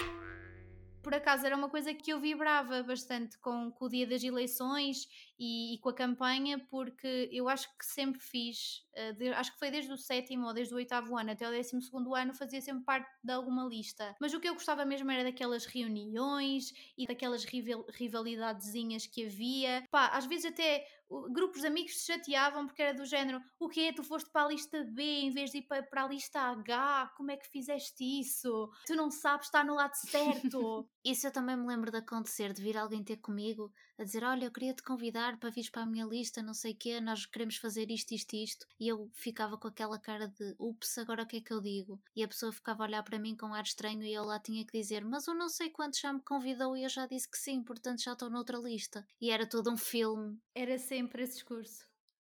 Por 1.04 1.14
acaso 1.14 1.46
era 1.46 1.56
uma 1.56 1.70
coisa 1.70 1.94
que 1.94 2.12
eu 2.12 2.20
vibrava 2.20 2.82
bastante 2.82 3.38
com, 3.38 3.70
com 3.72 3.86
o 3.86 3.90
dia 3.90 4.08
das 4.08 4.24
eleições 4.24 5.08
e, 5.38 5.76
e, 5.76 5.78
com 5.80 5.90
a 5.90 5.94
campanha, 5.94 6.58
porque 6.70 7.30
eu 7.32 7.50
acho 7.50 7.68
que 7.78 7.86
sempre 7.86 8.22
fiz, 8.22 8.86
uh, 8.98 9.14
de, 9.14 9.28
acho 9.30 9.52
que 9.52 9.60
foi 9.60 9.70
desde 9.70 9.92
o 9.92 9.98
sétimo 9.98 10.48
ou 10.48 10.54
desde 10.54 10.74
o 10.74 10.78
oitavo 10.78 11.18
ano 11.18 11.32
até 11.32 11.48
o 11.48 11.52
décimo 11.52 11.82
segundo 11.82 12.16
ano, 12.16 12.34
fazia 12.34 12.62
sempre 12.62 12.86
parte 12.86 13.12
de 13.22 13.34
alguma 13.34 13.66
lista. 13.66 14.16
Mas 14.20 14.34
o 14.34 14.40
que 14.40 14.48
eu 14.48 14.54
gostava 14.54 14.86
mesmo 14.86 15.12
era 15.12 15.26
daquelas 15.26 15.66
reuniões 15.66 16.74
e 16.98 17.06
daquelas 17.06 17.44
rival, 17.44 17.86
rivalidadezinhas 17.94 19.06
que 19.06 19.26
havia. 19.26 19.84
Pá, 19.92 20.08
às 20.08 20.26
vezes 20.26 20.46
até 20.46 20.88
grupos 21.32 21.62
de 21.62 21.68
amigos 21.68 21.98
se 21.98 22.06
chateavam 22.06 22.66
porque 22.66 22.82
era 22.82 22.98
do 22.98 23.06
género: 23.06 23.42
o 23.60 23.70
quê? 23.70 23.94
Tu 23.94 24.04
foste 24.04 24.30
para 24.32 24.46
a 24.46 24.50
lista 24.50 24.84
B 24.84 25.04
em 25.04 25.32
vez 25.32 25.52
de 25.52 25.60
ir 25.60 25.64
para, 25.64 26.04
a 26.04 26.08
lista 26.08 26.40
H? 26.40 27.14
Como 27.16 27.32
é 27.32 27.38
que 27.38 27.48
fizeste 27.48 28.04
isso? 28.04 28.70
Tu 28.86 28.96
não 28.96 29.10
sabes 29.10 29.48
estar 29.48 29.64
no 29.64 29.76
lado 29.76 29.96
certo. 29.96 30.88
isso 31.04 31.28
eu 31.28 31.32
também 31.32 31.56
me 31.56 31.68
lembro 31.68 31.92
de 31.92 31.98
acontecer, 31.98 32.54
de 32.54 32.62
vir 32.62 32.78
alguém 32.78 33.04
ter 33.04 33.18
comigo 33.18 33.72
a 33.98 34.04
dizer: 34.04 34.24
Olha, 34.24 34.46
eu 34.46 34.52
queria 34.52 34.74
te 34.74 34.84
convidar 34.84 35.38
para 35.40 35.50
vir 35.50 35.70
para 35.72 35.84
a 35.84 35.86
minha 35.86 36.06
lista, 36.06 36.42
não 36.42 36.54
sei 36.54 36.74
o 36.74 36.78
quê, 36.78 37.00
nós 37.00 37.26
queremos 37.26 37.58
fazer 37.58 37.90
isto, 37.92 38.14
isto, 38.14 38.36
isto. 38.36 38.66
E 38.80 38.88
eu 38.88 39.10
ficava 39.14 39.58
com 39.58 39.68
aquela 39.68 40.00
cara 40.00 40.28
de: 40.28 40.56
Ups, 40.60 40.98
agora 40.98 41.24
o 41.24 41.28
que 41.28 41.38
é 41.38 41.42
que 41.42 41.54
eu 41.54 41.62
digo? 41.62 42.02
E 42.16 42.24
a 42.24 42.28
pessoa 42.28 42.52
ficava 42.52 42.84
a 42.84 42.88
olhar 42.88 43.04
para 43.04 43.20
mim 43.20 43.36
com 43.36 43.54
ar 43.54 43.64
estranho 43.64 44.04
e 44.04 44.14
eu 44.14 44.24
lá 44.24 44.40
tinha 44.40 44.66
que 44.66 44.78
dizer: 44.78 45.06
Mas 45.06 45.28
eu 45.28 45.36
não 45.36 45.50
sei 45.50 45.70
quanto 45.70 46.00
já 46.00 46.12
me 46.12 46.22
convidou 46.22 46.76
e 46.76 46.84
eu 46.84 46.90
já 46.90 47.06
disse 47.06 47.30
que 47.30 47.38
sim, 47.38 47.64
portanto 47.64 48.04
já 48.04 48.14
estou 48.14 48.30
noutra 48.30 48.58
lista. 48.58 49.06
E 49.22 49.30
era 49.30 49.48
todo 49.48 49.72
um 49.72 49.78
filme. 49.78 50.38
Era 50.56 50.78
sempre 50.78 51.03
esse 51.24 51.34
discurso. 51.36 51.93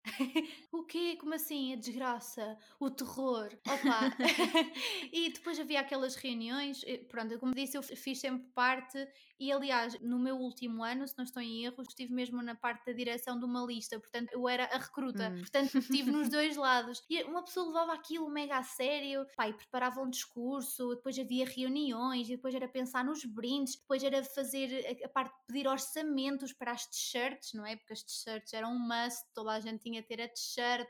o 0.73 0.85
quê? 0.85 1.17
Como 1.17 1.35
assim? 1.35 1.73
A 1.73 1.77
desgraça? 1.77 2.59
O 2.79 2.91
terror? 2.91 3.49
Opa! 3.67 4.01
e 5.13 5.33
depois 5.33 5.59
havia 5.59 5.81
aquelas 5.81 6.15
reuniões, 6.17 6.85
pronto, 7.09 7.39
como 7.39 7.55
disse, 7.55 7.77
eu 7.77 7.83
fiz 7.83 8.21
sempre 8.21 8.49
parte 8.55 9.07
e 9.39 9.53
aliás, 9.53 9.99
no 10.01 10.19
meu 10.19 10.37
último 10.37 10.83
ano, 10.83 11.07
se 11.07 11.17
não 11.17 11.25
estou 11.25 11.43
em 11.43 11.65
erro, 11.65 11.83
estive 11.83 12.13
mesmo 12.13 12.43
na 12.43 12.55
parte 12.55 12.87
da 12.87 12.93
direção 12.93 13.39
de 13.39 13.45
uma 13.45 13.65
lista, 13.67 13.99
portanto 14.01 14.33
eu 14.33 14.49
era 14.49 14.65
a 14.65 14.79
recruta, 14.79 15.29
hum. 15.29 15.41
portanto 15.41 15.79
estive 15.79 16.11
nos 16.11 16.29
dois 16.31 16.57
lados. 16.57 17.03
E 17.09 17.23
uma 17.25 17.45
pessoa 17.45 17.67
levava 17.67 17.93
aquilo 17.93 18.31
mega 18.31 18.57
a 18.57 18.63
sério, 18.63 19.27
pá, 19.37 19.49
e 19.49 19.53
preparava 19.53 20.01
um 20.01 20.09
discurso, 20.09 20.95
depois 20.95 21.19
havia 21.19 21.45
reuniões, 21.45 22.29
e 22.29 22.37
depois 22.37 22.55
era 22.55 22.67
pensar 22.67 23.05
nos 23.05 23.25
brindes, 23.25 23.77
depois 23.77 24.03
era 24.03 24.25
fazer 24.25 24.87
a, 25.03 25.07
a 25.07 25.09
parte 25.09 25.35
de 25.35 25.47
pedir 25.47 25.69
orçamentos 25.69 26.53
para 26.55 26.73
as 26.73 26.87
t-shirts, 26.87 27.53
não 27.53 27.67
é? 27.67 27.77
Porque 27.77 27.93
as 27.93 28.03
t-shirts 28.03 28.55
eram 28.55 28.73
um 28.73 28.79
must, 28.79 29.23
toda 29.35 29.53
a 29.53 29.61
gente 29.61 29.83
tinha 29.83 29.96
de 30.03 30.09
ter 30.09 30.21
a 30.21 30.29
t-shirt 30.29 30.89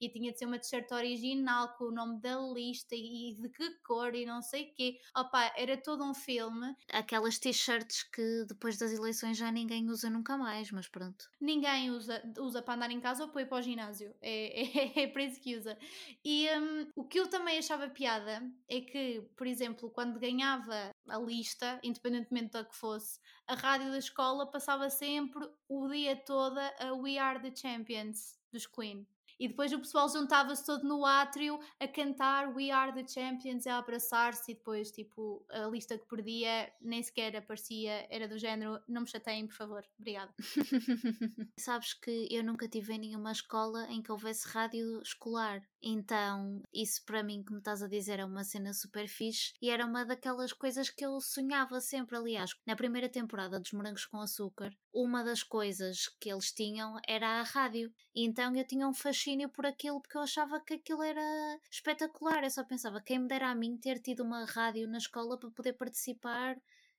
e 0.00 0.08
tinha 0.08 0.32
de 0.32 0.38
ser 0.38 0.46
uma 0.46 0.58
t-shirt 0.58 0.90
original 0.92 1.76
com 1.76 1.84
o 1.84 1.92
nome 1.92 2.20
da 2.20 2.38
lista 2.38 2.94
e 2.94 3.34
de 3.40 3.48
que 3.48 3.70
cor 3.80 4.14
e 4.14 4.26
não 4.26 4.42
sei 4.42 4.70
o 4.70 4.74
quê. 4.74 4.98
Opá, 5.16 5.52
era 5.56 5.76
todo 5.76 6.04
um 6.04 6.14
filme. 6.14 6.74
Aquelas 6.92 7.38
t-shirts 7.38 8.02
que 8.04 8.44
depois 8.48 8.76
das 8.78 8.92
eleições 8.92 9.36
já 9.36 9.50
ninguém 9.50 9.88
usa 9.88 10.10
nunca 10.10 10.36
mais, 10.36 10.70
mas 10.70 10.88
pronto. 10.88 11.28
Ninguém 11.40 11.90
usa, 11.90 12.22
usa 12.38 12.62
para 12.62 12.74
andar 12.74 12.90
em 12.90 13.00
casa 13.00 13.24
ou 13.24 13.30
para 13.30 13.42
ir 13.42 13.46
para 13.46 13.58
o 13.58 13.62
ginásio. 13.62 14.14
É, 14.20 14.62
é, 15.00 15.02
é 15.02 15.06
para 15.06 15.22
isso 15.22 15.40
que 15.40 15.56
usa. 15.56 15.78
E 16.24 16.48
um, 16.58 16.88
o 16.96 17.04
que 17.04 17.20
eu 17.20 17.28
também 17.28 17.58
achava 17.58 17.88
piada 17.88 18.42
é 18.68 18.80
que, 18.80 19.22
por 19.36 19.46
exemplo, 19.46 19.90
quando 19.90 20.18
ganhava 20.18 20.90
a 21.08 21.18
lista, 21.18 21.78
independentemente 21.82 22.52
da 22.52 22.64
que 22.64 22.74
fosse, 22.74 23.20
a 23.46 23.54
rádio 23.54 23.90
da 23.90 23.98
escola 23.98 24.50
passava 24.50 24.90
sempre 24.90 25.48
o 25.68 25.88
dia 25.88 26.16
todo 26.16 26.58
a 26.58 26.92
We 26.94 27.18
Are 27.18 27.40
the 27.40 27.54
Champions 27.54 28.36
dos 28.56 28.66
Queen. 28.66 29.06
E 29.38 29.48
depois 29.48 29.70
o 29.72 29.78
pessoal 29.78 30.08
juntava-se 30.08 30.64
todo 30.64 30.88
no 30.88 31.04
átrio 31.04 31.60
a 31.78 31.86
cantar 31.86 32.54
We 32.56 32.70
Are 32.70 32.92
the 32.92 33.06
Champions, 33.06 33.66
a 33.66 33.76
abraçar-se, 33.76 34.52
e 34.52 34.54
depois, 34.54 34.90
tipo, 34.90 35.44
a 35.50 35.66
lista 35.66 35.98
que 35.98 36.06
perdia 36.06 36.72
nem 36.80 37.02
sequer 37.02 37.36
aparecia, 37.36 38.06
era 38.08 38.26
do 38.26 38.38
género: 38.38 38.80
não 38.88 39.02
me 39.02 39.08
chateiem, 39.08 39.46
por 39.46 39.56
favor, 39.56 39.84
obrigada. 39.98 40.34
Sabes 41.58 41.92
que 41.92 42.28
eu 42.30 42.42
nunca 42.42 42.66
tive 42.66 42.94
em 42.94 42.98
nenhuma 42.98 43.32
escola 43.32 43.86
em 43.90 44.02
que 44.02 44.10
houvesse 44.10 44.48
rádio 44.48 45.02
escolar, 45.02 45.62
então 45.82 46.62
isso 46.72 47.04
para 47.04 47.22
mim, 47.22 47.42
como 47.42 47.58
estás 47.58 47.82
a 47.82 47.88
dizer, 47.88 48.18
é 48.18 48.24
uma 48.24 48.44
cena 48.44 48.72
super 48.72 49.08
fixe 49.08 49.52
e 49.60 49.70
era 49.70 49.86
uma 49.86 50.04
daquelas 50.04 50.52
coisas 50.52 50.90
que 50.90 51.04
eu 51.04 51.20
sonhava 51.20 51.80
sempre. 51.80 52.16
Aliás, 52.16 52.50
na 52.66 52.76
primeira 52.76 53.08
temporada 53.08 53.60
dos 53.60 53.72
Morangos 53.72 54.06
com 54.06 54.20
Açúcar, 54.20 54.70
uma 54.92 55.22
das 55.22 55.42
coisas 55.42 56.08
que 56.20 56.30
eles 56.30 56.52
tinham 56.52 56.98
era 57.06 57.40
a 57.40 57.42
rádio, 57.42 57.92
e 58.14 58.24
então 58.24 58.54
eu 58.56 58.66
tinha 58.66 58.88
um 58.88 58.94
fascínio 58.94 59.26
fascínio 59.26 59.48
por 59.48 59.66
aquilo 59.66 60.00
porque 60.00 60.16
eu 60.16 60.22
achava 60.22 60.60
que 60.60 60.74
aquilo 60.74 61.02
era 61.02 61.58
espetacular. 61.70 62.44
Eu 62.44 62.50
só 62.50 62.64
pensava, 62.64 63.00
quem 63.00 63.18
me 63.18 63.28
dera 63.28 63.50
a 63.50 63.54
mim 63.54 63.76
ter 63.76 64.00
tido 64.00 64.22
uma 64.22 64.44
rádio 64.44 64.88
na 64.88 64.98
escola 64.98 65.38
para 65.38 65.50
poder 65.50 65.74
participar 65.74 66.56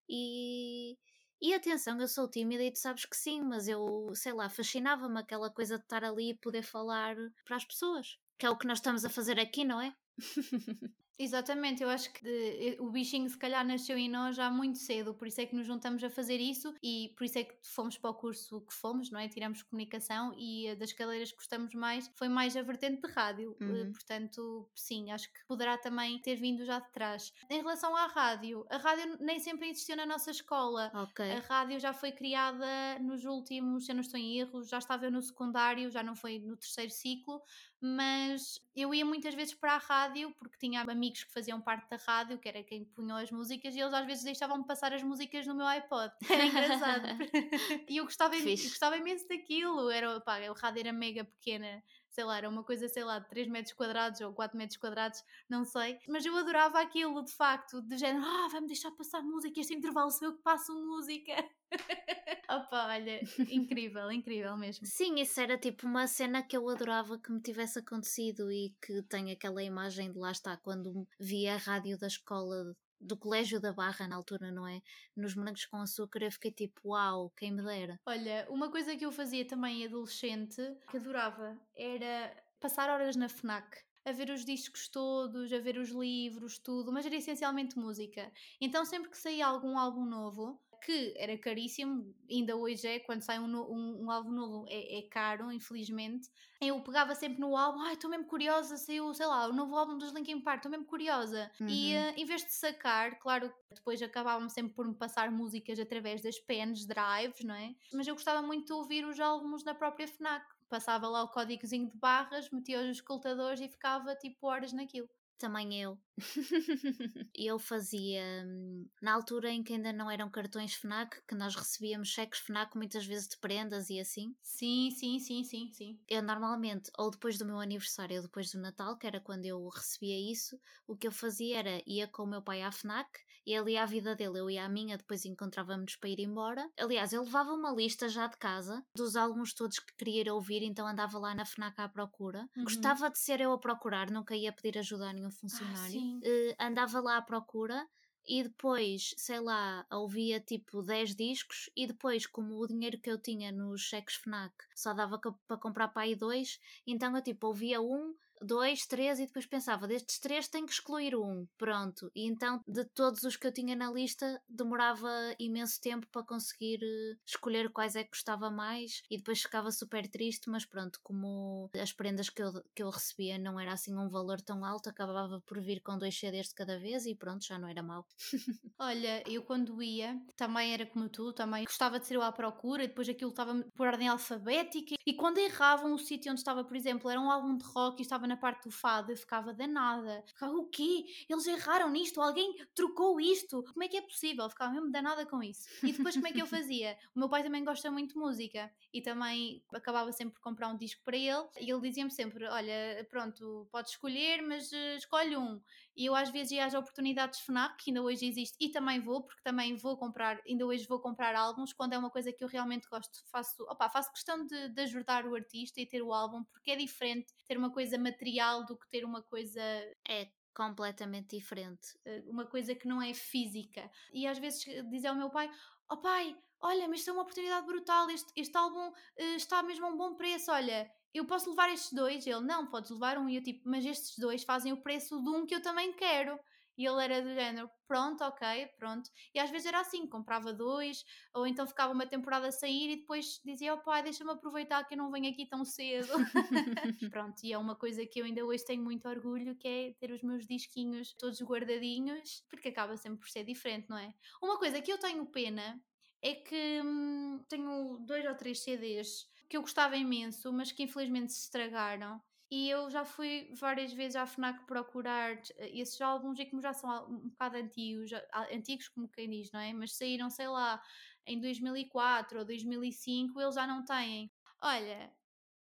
e. 0.09 0.97
E 1.39 1.53
atenção, 1.53 2.01
eu 2.01 2.07
sou 2.07 2.27
tímida 2.27 2.63
e 2.63 2.71
tu 2.71 2.79
sabes 2.79 3.05
que 3.05 3.15
sim, 3.15 3.41
mas 3.43 3.67
eu, 3.67 4.11
sei 4.15 4.33
lá, 4.33 4.49
fascinava-me 4.49 5.19
aquela 5.19 5.51
coisa 5.51 5.77
de 5.77 5.83
estar 5.83 6.03
ali 6.03 6.31
e 6.31 6.35
poder 6.35 6.63
falar 6.63 7.15
para 7.45 7.57
as 7.57 7.63
pessoas. 7.63 8.17
Que 8.37 8.45
é 8.45 8.49
o 8.49 8.57
que 8.57 8.67
nós 8.67 8.79
estamos 8.79 9.03
a 9.03 9.09
fazer 9.09 9.39
aqui, 9.39 9.63
não 9.65 9.81
é? 9.81 9.95
Exatamente, 11.19 11.81
eu 11.81 11.89
acho 11.89 12.13
que 12.13 12.23
de, 12.23 12.75
eh, 12.75 12.77
o 12.79 12.91
bichinho 12.91 13.27
se 13.27 13.37
calhar 13.37 13.65
nasceu 13.65 13.97
em 13.97 14.07
nós 14.07 14.35
já 14.35 14.51
muito 14.51 14.77
cedo, 14.77 15.15
por 15.15 15.27
isso 15.27 15.41
é 15.41 15.47
que 15.47 15.55
nos 15.55 15.65
juntamos 15.65 16.03
a 16.03 16.11
fazer 16.11 16.39
isso 16.39 16.75
e 16.83 17.11
por 17.17 17.23
isso 17.23 17.39
é 17.39 17.43
que 17.43 17.55
fomos 17.63 17.97
para 17.97 18.11
o 18.11 18.13
curso 18.13 18.61
que 18.61 18.73
fomos, 18.73 19.09
não 19.09 19.19
é? 19.19 19.27
Tiramos 19.27 19.63
comunicação 19.63 20.31
e 20.37 20.75
das 20.75 20.93
cadeiras 20.93 21.31
que 21.31 21.37
gostamos 21.37 21.73
mais 21.73 22.07
foi 22.13 22.29
mais 22.29 22.55
a 22.55 22.61
vertente 22.61 23.01
de 23.01 23.11
rádio, 23.11 23.57
eh, 23.59 23.63
uhum. 23.63 23.91
portanto, 23.91 24.69
sim, 24.75 25.11
acho 25.11 25.33
que 25.33 25.39
poderá 25.47 25.75
também 25.75 26.19
ter 26.19 26.35
vindo 26.35 26.63
já 26.63 26.79
de 26.79 26.91
trás. 26.91 27.33
Em 27.49 27.57
relação 27.57 27.95
à 27.95 28.05
rádio, 28.05 28.63
a 28.69 28.77
rádio 28.77 29.17
nem 29.19 29.39
sempre 29.39 29.69
existiu 29.69 29.95
na 29.95 30.05
nossa 30.05 30.29
escola. 30.29 30.91
Okay. 31.09 31.31
A 31.31 31.39
rádio 31.39 31.79
já 31.79 31.93
foi 31.93 32.11
criada 32.11 32.99
nos 32.99 33.25
últimos, 33.25 33.85
se 33.85 33.91
eu 33.91 33.95
não 33.95 34.01
estou 34.01 34.19
em 34.19 34.39
erro, 34.39 34.63
já 34.63 34.77
estava 34.77 35.09
no 35.09 35.21
secundário, 35.23 35.89
já 35.89 36.03
não 36.03 36.15
foi 36.15 36.37
no 36.37 36.55
terceiro 36.55 36.91
ciclo, 36.91 37.41
mas 37.79 38.59
eu 38.75 38.93
ia 38.93 39.05
muitas 39.05 39.35
vezes 39.35 39.53
para 39.53 39.73
a 39.73 39.77
rádio 39.77 40.33
porque 40.39 40.57
tinha 40.57 40.81
amigos 40.81 41.23
que 41.23 41.31
faziam 41.31 41.61
parte 41.61 41.89
da 41.89 41.97
rádio, 41.97 42.39
que 42.39 42.49
era 42.49 42.63
quem 42.63 42.85
punham 42.85 43.17
as 43.17 43.31
músicas, 43.31 43.75
e 43.75 43.79
eles 43.79 43.93
às 43.93 44.05
vezes 44.05 44.23
deixavam-me 44.23 44.65
passar 44.65 44.93
as 44.93 45.03
músicas 45.03 45.45
no 45.45 45.55
meu 45.55 45.65
iPod. 45.67 46.11
Era 46.29 46.45
engraçado. 46.45 47.07
e 47.87 47.97
eu 47.97 48.05
gostava, 48.05 48.35
eu 48.35 48.43
gostava 48.43 48.97
imenso 48.97 49.27
daquilo. 49.27 49.89
Era, 49.89 50.19
pá, 50.21 50.37
a 50.37 50.53
rádio 50.53 50.79
era 50.79 50.93
mega 50.93 51.23
pequena 51.23 51.83
sei 52.17 52.23
lá, 52.23 52.35
era 52.35 52.49
uma 52.49 52.63
coisa, 52.63 52.87
sei 52.87 53.03
lá, 53.03 53.19
de 53.19 53.29
3 53.29 53.47
metros 53.47 53.75
quadrados 53.75 54.19
ou 54.21 54.33
4 54.33 54.57
metros 54.57 54.79
quadrados, 54.79 55.23
não 55.47 55.63
sei. 55.63 55.99
Mas 56.07 56.25
eu 56.25 56.35
adorava 56.35 56.81
aquilo, 56.81 57.23
de 57.23 57.31
facto, 57.31 57.79
de 57.79 57.95
género, 57.95 58.25
ah, 58.25 58.47
vai-me 58.49 58.65
deixar 58.65 58.89
passar 58.89 59.21
música, 59.21 59.59
este 59.59 59.75
intervalo 59.75 60.09
sou 60.09 60.29
eu 60.29 60.35
que 60.35 60.41
passo 60.41 60.73
música. 60.73 61.33
Opa, 62.49 62.87
olha, 62.87 63.21
incrível, 63.51 64.11
incrível 64.11 64.57
mesmo. 64.57 64.87
Sim, 64.87 65.19
isso 65.19 65.39
era 65.39 65.59
tipo 65.59 65.85
uma 65.85 66.07
cena 66.07 66.41
que 66.41 66.57
eu 66.57 66.67
adorava 66.67 67.19
que 67.19 67.31
me 67.31 67.39
tivesse 67.39 67.77
acontecido 67.77 68.51
e 68.51 68.75
que 68.81 69.03
tem 69.03 69.31
aquela 69.31 69.61
imagem 69.61 70.11
de 70.11 70.17
lá 70.17 70.31
está, 70.31 70.57
quando 70.57 71.07
via 71.19 71.53
a 71.53 71.57
rádio 71.57 71.99
da 71.99 72.07
escola 72.07 72.75
do 72.99 73.15
Colégio 73.15 73.59
da 73.59 73.71
Barra 73.71 74.07
na 74.07 74.15
altura, 74.15 74.51
não 74.51 74.67
é? 74.67 74.81
Nos 75.15 75.35
morangos 75.35 75.65
com 75.65 75.77
açúcar, 75.77 76.23
eu 76.23 76.31
fiquei 76.31 76.51
tipo, 76.51 76.89
uau, 76.89 77.31
quem 77.35 77.51
me 77.51 77.63
dera. 77.63 77.99
Olha, 78.05 78.47
uma 78.49 78.69
coisa 78.69 78.95
que 78.95 79.05
eu 79.05 79.11
fazia 79.11 79.45
também 79.45 79.85
adolescente, 79.85 80.61
que 80.89 80.97
adorava, 80.97 81.57
era 81.75 82.35
passar 82.59 82.89
horas 82.89 83.15
na 83.15 83.29
FNAC. 83.29 83.85
A 84.05 84.11
ver 84.13 84.29
os 84.29 84.45
discos 84.45 84.87
todos, 84.87 85.51
a 85.51 85.59
ver 85.59 85.77
os 85.77 85.89
livros, 85.89 86.57
tudo, 86.57 86.93
mas 86.93 87.05
era 87.05 87.15
essencialmente 87.15 87.77
música. 87.77 88.31
Então, 88.59 88.85
sempre 88.85 89.09
que 89.09 89.17
saía 89.17 89.45
algum 89.45 89.77
álbum 89.77 90.05
novo, 90.05 90.57
que 90.79 91.13
era 91.17 91.37
caríssimo, 91.37 92.13
ainda 92.29 92.55
hoje 92.55 92.87
é, 92.87 92.99
quando 92.99 93.21
sai 93.21 93.39
um, 93.39 93.45
um, 93.45 94.03
um 94.03 94.11
álbum 94.11 94.31
novo 94.31 94.65
é, 94.69 94.99
é, 94.99 95.01
caro, 95.03 95.51
infelizmente. 95.51 96.29
Eu 96.59 96.81
pegava 96.81 97.13
sempre 97.13 97.39
no 97.39 97.55
álbum, 97.55 97.81
ai, 97.81 97.93
estou 97.93 98.09
mesmo 98.09 98.25
curiosa, 98.25 98.77
saiu, 98.77 99.13
sei 99.13 99.25
lá, 99.25 99.47
o 99.47 99.53
novo 99.53 99.75
álbum 99.75 99.97
dos 99.97 100.11
Linkin 100.11 100.41
Park, 100.41 100.57
estou 100.57 100.71
mesmo 100.71 100.85
curiosa. 100.85 101.51
Uhum. 101.59 101.67
E 101.67 101.95
uh, 101.95 102.13
em 102.17 102.25
vez 102.25 102.43
de 102.43 102.51
sacar, 102.51 103.19
claro, 103.19 103.53
depois 103.73 104.01
acabavam 104.01 104.49
sempre 104.49 104.73
por 104.73 104.87
me 104.87 104.95
passar 104.95 105.31
músicas 105.31 105.79
através 105.79 106.21
das 106.21 106.39
pens, 106.39 106.85
drives, 106.85 107.43
não 107.43 107.55
é? 107.55 107.75
Mas 107.93 108.07
eu 108.07 108.15
gostava 108.15 108.41
muito 108.41 108.65
de 108.65 108.73
ouvir 108.73 109.05
os 109.05 109.19
álbuns 109.19 109.63
na 109.63 109.75
própria 109.75 110.07
FNAC. 110.07 110.45
Passava 110.69 111.07
lá 111.07 111.23
o 111.23 111.29
códigozinho 111.29 111.89
de 111.89 111.97
barras, 111.97 112.49
metia 112.51 112.81
os 112.81 112.97
escutadores 112.97 113.61
e 113.61 113.69
ficava 113.69 114.15
tipo 114.15 114.47
horas 114.47 114.73
naquilo. 114.73 115.09
Também 115.37 115.79
eu. 115.79 115.99
eu 117.35 117.59
fazia 117.59 118.23
hum, 118.47 118.87
na 119.01 119.13
altura 119.13 119.51
em 119.51 119.63
que 119.63 119.73
ainda 119.73 119.93
não 119.93 120.09
eram 120.09 120.31
cartões 120.31 120.73
FNAC, 120.73 121.21
que 121.27 121.35
nós 121.35 121.55
recebíamos 121.55 122.07
cheques 122.09 122.39
FNAC 122.39 122.75
muitas 122.75 123.05
vezes 123.05 123.27
de 123.27 123.37
prendas 123.37 123.89
e 123.91 123.99
assim. 123.99 124.35
Sim, 124.41 124.89
sim, 124.89 125.19
sim, 125.19 125.43
sim, 125.43 125.69
sim. 125.71 125.99
Eu 126.07 126.23
normalmente, 126.23 126.89
ou 126.97 127.11
depois 127.11 127.37
do 127.37 127.45
meu 127.45 127.59
aniversário 127.59 128.17
ou 128.17 128.23
depois 128.23 128.51
do 128.51 128.59
Natal, 128.59 128.97
que 128.97 129.05
era 129.05 129.19
quando 129.21 129.45
eu 129.45 129.67
recebia 129.69 130.31
isso, 130.31 130.59
o 130.87 130.95
que 130.95 131.07
eu 131.07 131.11
fazia 131.11 131.59
era 131.59 131.83
ia 131.85 132.07
com 132.07 132.23
o 132.23 132.27
meu 132.27 132.41
pai 132.41 132.63
à 132.63 132.71
FNAC 132.71 133.07
ele 133.53 133.71
ia 133.71 133.83
à 133.83 133.85
vida 133.85 134.15
dele, 134.15 134.39
eu 134.39 134.49
ia 134.49 134.65
à 134.65 134.69
minha, 134.69 134.97
depois 134.97 135.25
encontrávamos 135.25 135.95
para 135.95 136.09
ir 136.09 136.19
embora. 136.19 136.69
Aliás, 136.77 137.13
eu 137.13 137.23
levava 137.23 137.53
uma 137.53 137.71
lista 137.71 138.09
já 138.09 138.27
de 138.27 138.37
casa 138.37 138.85
dos 138.95 139.15
álbuns 139.15 139.53
todos 139.53 139.79
que 139.79 139.95
queria 139.95 140.33
ouvir, 140.33 140.63
então 140.63 140.87
andava 140.87 141.17
lá 141.17 141.33
na 141.33 141.45
FNAC 141.45 141.79
à 141.79 141.87
procura. 141.87 142.49
Uhum. 142.55 142.63
Gostava 142.63 143.09
de 143.09 143.17
ser 143.17 143.41
eu 143.41 143.51
a 143.51 143.57
procurar, 143.57 144.09
nunca 144.11 144.35
ia 144.35 144.51
pedir 144.51 144.77
ajuda 144.77 145.09
a 145.09 145.13
nenhum 145.13 145.31
funcionário. 145.31 146.01
Ah, 146.01 146.63
uh, 146.63 146.67
andava 146.67 146.99
lá 146.99 147.17
à 147.17 147.21
procura 147.21 147.87
e 148.27 148.43
depois, 148.43 149.13
sei 149.17 149.39
lá, 149.39 149.85
ouvia 149.89 150.39
tipo 150.39 150.83
10 150.83 151.15
discos 151.15 151.69
e 151.75 151.87
depois, 151.87 152.27
como 152.27 152.59
o 152.59 152.67
dinheiro 152.67 152.99
que 152.99 153.09
eu 153.09 153.17
tinha 153.17 153.51
nos 153.51 153.81
cheques 153.81 154.15
FNAC 154.15 154.53
só 154.75 154.93
dava 154.93 155.17
para 155.17 155.57
comprar 155.57 155.87
para 155.87 156.01
aí 156.01 156.15
dois, 156.15 156.59
então 156.85 157.15
eu 157.15 157.21
tipo 157.21 157.47
ouvia 157.47 157.81
um, 157.81 158.13
dois, 158.41 158.85
três, 158.85 159.19
e 159.19 159.25
depois 159.25 159.45
pensava, 159.45 159.87
destes 159.87 160.19
três 160.19 160.47
tenho 160.47 160.65
que 160.65 160.73
excluir 160.73 161.15
um, 161.15 161.47
pronto. 161.57 162.11
E 162.15 162.25
então, 162.25 162.61
de 162.67 162.85
todos 162.85 163.23
os 163.23 163.35
que 163.35 163.47
eu 163.47 163.51
tinha 163.51 163.75
na 163.75 163.91
lista, 163.91 164.41
demorava 164.47 165.09
imenso 165.39 165.79
tempo 165.81 166.07
para 166.11 166.23
conseguir 166.23 166.79
eh, 166.83 167.15
escolher 167.25 167.71
quais 167.71 167.95
é 167.95 168.03
que 168.03 168.11
gostava 168.11 168.49
mais, 168.49 169.01
e 169.09 169.17
depois 169.17 169.41
ficava 169.41 169.71
super 169.71 170.07
triste, 170.07 170.49
mas 170.49 170.65
pronto, 170.65 170.99
como 171.03 171.69
as 171.81 171.91
prendas 171.91 172.29
que 172.29 172.41
eu, 172.41 172.51
que 172.75 172.83
eu 172.83 172.89
recebia 172.89 173.37
não 173.37 173.59
era 173.59 173.73
assim 173.73 173.95
um 173.95 174.09
valor 174.09 174.41
tão 174.41 174.63
alto, 174.63 174.89
acabava 174.89 175.41
por 175.41 175.59
vir 175.61 175.81
com 175.81 175.97
dois 175.97 176.17
CDs 176.17 176.49
de 176.49 176.55
cada 176.55 176.79
vez, 176.79 177.05
e 177.05 177.15
pronto, 177.15 177.45
já 177.45 177.57
não 177.57 177.67
era 177.67 177.81
mau. 177.81 178.05
Olha, 178.79 179.23
eu 179.29 179.43
quando 179.43 179.81
ia, 179.81 180.19
também 180.35 180.73
era 180.73 180.85
como 180.85 181.09
tu, 181.09 181.33
também 181.33 181.63
gostava 181.63 181.99
de 181.99 182.05
ser 182.05 182.15
eu 182.15 182.21
à 182.21 182.31
procura, 182.31 182.87
depois 182.87 183.09
aquilo 183.09 183.31
estava 183.31 183.63
por 183.75 183.87
ordem 183.87 184.07
alfabética, 184.07 184.95
e 185.05 185.13
quando 185.13 185.37
erravam 185.37 185.93
o 185.93 185.99
sítio 185.99 186.31
onde 186.31 186.41
estava, 186.41 186.63
por 186.63 186.75
exemplo, 186.75 187.09
era 187.09 187.19
um 187.19 187.31
álbum 187.31 187.57
de 187.57 187.65
rock 187.65 188.01
e 188.01 188.03
estava 188.03 188.26
na 188.27 188.37
parte 188.37 188.65
do 188.65 188.71
fado, 188.71 189.11
eu 189.11 189.17
ficava 189.17 189.53
danada. 189.53 190.23
Ficava, 190.27 190.53
o 190.53 190.65
quê? 190.65 191.05
Eles 191.29 191.47
erraram 191.47 191.89
nisto? 191.89 192.21
Alguém 192.21 192.55
trocou 192.75 193.19
isto? 193.19 193.63
Como 193.63 193.83
é 193.83 193.87
que 193.87 193.97
é 193.97 194.01
possível? 194.01 194.43
Eu 194.43 194.49
ficava 194.49 194.73
mesmo 194.73 194.91
danada 194.91 195.25
com 195.25 195.41
isso. 195.41 195.67
E 195.83 195.91
depois 195.91 196.15
como 196.15 196.27
é 196.27 196.31
que 196.31 196.41
eu 196.41 196.47
fazia? 196.47 196.97
O 197.15 197.19
meu 197.19 197.29
pai 197.29 197.41
também 197.41 197.63
gosta 197.63 197.89
muito 197.89 198.13
de 198.13 198.19
música 198.19 198.71
e 198.93 199.01
também 199.01 199.63
acabava 199.73 200.11
sempre 200.11 200.35
por 200.35 200.41
comprar 200.41 200.67
um 200.67 200.77
disco 200.77 201.01
para 201.03 201.17
ele 201.17 201.47
e 201.59 201.71
ele 201.71 201.81
dizia-me 201.81 202.11
sempre, 202.11 202.45
olha, 202.45 203.07
pronto, 203.09 203.67
podes 203.71 203.91
escolher, 203.93 204.41
mas 204.41 204.71
uh, 204.71 204.97
escolhe 204.97 205.35
um. 205.35 205.59
E 205.97 206.05
eu 206.05 206.15
às 206.15 206.29
vezes 206.29 206.51
ia 206.51 206.65
às 206.65 206.75
oportunidades 206.75 207.39
FNAC, 207.39 207.83
que 207.83 207.89
ainda 207.89 208.03
hoje 208.03 208.25
existe, 208.25 208.55
e 208.59 208.69
também 208.69 208.99
vou, 208.99 209.23
porque 209.23 209.41
também 209.43 209.75
vou 209.75 209.97
comprar, 209.97 210.39
ainda 210.47 210.65
hoje 210.65 210.85
vou 210.87 210.99
comprar 210.99 211.35
álbuns, 211.35 211.73
quando 211.73 211.93
é 211.93 211.97
uma 211.97 212.11
coisa 212.11 212.31
que 212.31 212.43
eu 212.43 212.47
realmente 212.47 212.87
gosto, 212.87 213.19
faço, 213.31 213.63
opa, 213.63 213.89
faço 213.89 214.11
questão 214.13 214.45
de, 214.45 214.69
de 214.69 214.81
ajudar 214.81 215.25
o 215.25 215.33
artista 215.33 215.81
e 215.81 215.87
ter 215.87 216.03
o 216.03 216.13
álbum, 216.13 216.43
porque 216.45 216.71
é 216.71 216.75
diferente 216.75 217.33
ter 217.47 217.57
uma 217.57 217.71
coisa 217.71 217.97
material 217.97 218.63
do 218.63 218.77
que 218.77 218.87
ter 218.89 219.03
uma 219.03 219.23
coisa. 219.23 219.61
É 220.07 220.29
completamente 220.53 221.37
diferente. 221.37 221.99
Eh, 222.03 222.23
uma 222.25 222.45
coisa 222.45 222.73
que 222.73 222.87
não 222.87 222.99
é 222.99 223.13
física. 223.13 223.91
E 224.11 224.25
às 224.25 224.39
vezes 224.39 224.63
dizia 224.89 225.11
ao 225.11 225.15
meu 225.15 225.29
pai: 225.29 225.51
Oh 225.89 225.97
pai, 225.97 226.35
olha, 226.59 226.87
mas 226.87 226.99
isto 226.99 227.11
é 227.11 227.13
uma 227.13 227.21
oportunidade 227.21 227.65
brutal, 227.65 228.09
este, 228.09 228.31
este 228.35 228.57
álbum 228.57 228.89
uh, 228.89 229.35
está 229.35 229.61
mesmo 229.63 229.85
a 229.85 229.89
um 229.89 229.97
bom 229.97 230.15
preço, 230.15 230.51
olha, 230.51 230.89
eu 231.13 231.25
posso 231.25 231.49
levar 231.49 231.71
estes 231.71 231.93
dois? 231.93 232.25
Ele, 232.25 232.41
não, 232.41 232.67
podes 232.67 232.91
levar 232.91 233.17
um. 233.17 233.29
E 233.29 233.35
eu 233.35 233.43
tipo, 233.43 233.67
mas 233.69 233.85
estes 233.85 234.17
dois 234.17 234.43
fazem 234.43 234.73
o 234.73 234.81
preço 234.81 235.21
de 235.21 235.29
um 235.29 235.45
que 235.45 235.55
eu 235.55 235.61
também 235.61 235.93
quero. 235.93 236.39
E 236.77 236.85
ele 236.85 237.03
era 237.03 237.21
do 237.23 237.33
género, 237.33 237.67
pronto, 237.87 238.23
ok, 238.23 238.67
pronto. 238.77 239.09
E 239.33 239.39
às 239.39 239.49
vezes 239.49 239.65
era 239.65 239.79
assim, 239.79 240.05
comprava 240.05 240.53
dois, 240.53 241.03
ou 241.33 241.47
então 241.47 241.65
ficava 241.65 241.91
uma 241.91 242.05
temporada 242.05 242.47
a 242.47 242.51
sair 242.51 242.91
e 242.91 242.95
depois 242.97 243.41
dizia, 243.43 243.73
oh 243.73 243.79
pai, 243.79 244.03
deixa-me 244.03 244.29
aproveitar 244.29 244.83
que 244.83 244.93
eu 244.93 244.97
não 244.99 245.11
venho 245.11 245.31
aqui 245.31 245.47
tão 245.47 245.65
cedo. 245.65 246.07
pronto, 247.11 247.43
e 247.43 247.51
é 247.51 247.57
uma 247.57 247.75
coisa 247.75 248.05
que 248.05 248.19
eu 248.19 248.25
ainda 248.25 248.45
hoje 248.45 248.63
tenho 248.63 248.83
muito 248.83 249.09
orgulho, 249.09 249.55
que 249.55 249.67
é 249.67 249.93
ter 249.93 250.11
os 250.11 250.21
meus 250.21 250.45
disquinhos 250.45 251.15
todos 251.15 251.41
guardadinhos, 251.41 252.45
porque 252.47 252.67
acaba 252.69 252.95
sempre 252.95 253.21
por 253.21 253.29
ser 253.29 253.43
diferente, 253.43 253.89
não 253.89 253.97
é? 253.97 254.13
Uma 254.39 254.59
coisa 254.59 254.79
que 254.79 254.91
eu 254.91 254.99
tenho 254.99 255.25
pena 255.25 255.81
é 256.21 256.35
que 256.35 256.81
hum, 256.83 257.43
tenho 257.49 257.97
dois 258.05 258.23
ou 258.23 258.35
três 258.35 258.59
CDs 258.61 259.27
que 259.49 259.57
eu 259.57 259.61
gostava 259.61 259.95
imenso, 259.95 260.51
mas 260.51 260.71
que 260.71 260.83
infelizmente 260.83 261.31
se 261.33 261.41
estragaram. 261.43 262.21
E 262.49 262.69
eu 262.69 262.89
já 262.89 263.03
fui 263.03 263.53
várias 263.55 263.91
vezes 263.91 264.15
à 264.15 264.25
FNAC 264.25 264.65
procurar 264.65 265.41
eh, 265.57 265.79
esses 265.79 265.99
álbuns 265.99 266.39
e 266.39 266.45
como 266.45 266.61
já 266.61 266.73
são 266.73 266.89
um 267.09 267.29
bocado 267.29 267.57
antigos, 267.57 268.11
antigos 268.53 268.87
como 268.87 269.09
quem 269.09 269.29
diz, 269.29 269.51
não 269.51 269.59
é? 269.59 269.73
Mas 269.73 269.97
saíram, 269.97 270.29
sei 270.29 270.47
lá, 270.47 270.81
em 271.25 271.39
2004 271.41 272.39
ou 272.39 272.45
2005, 272.45 273.39
eles 273.41 273.55
já 273.55 273.67
não 273.67 273.83
têm. 273.83 274.31
Olha, 274.61 275.11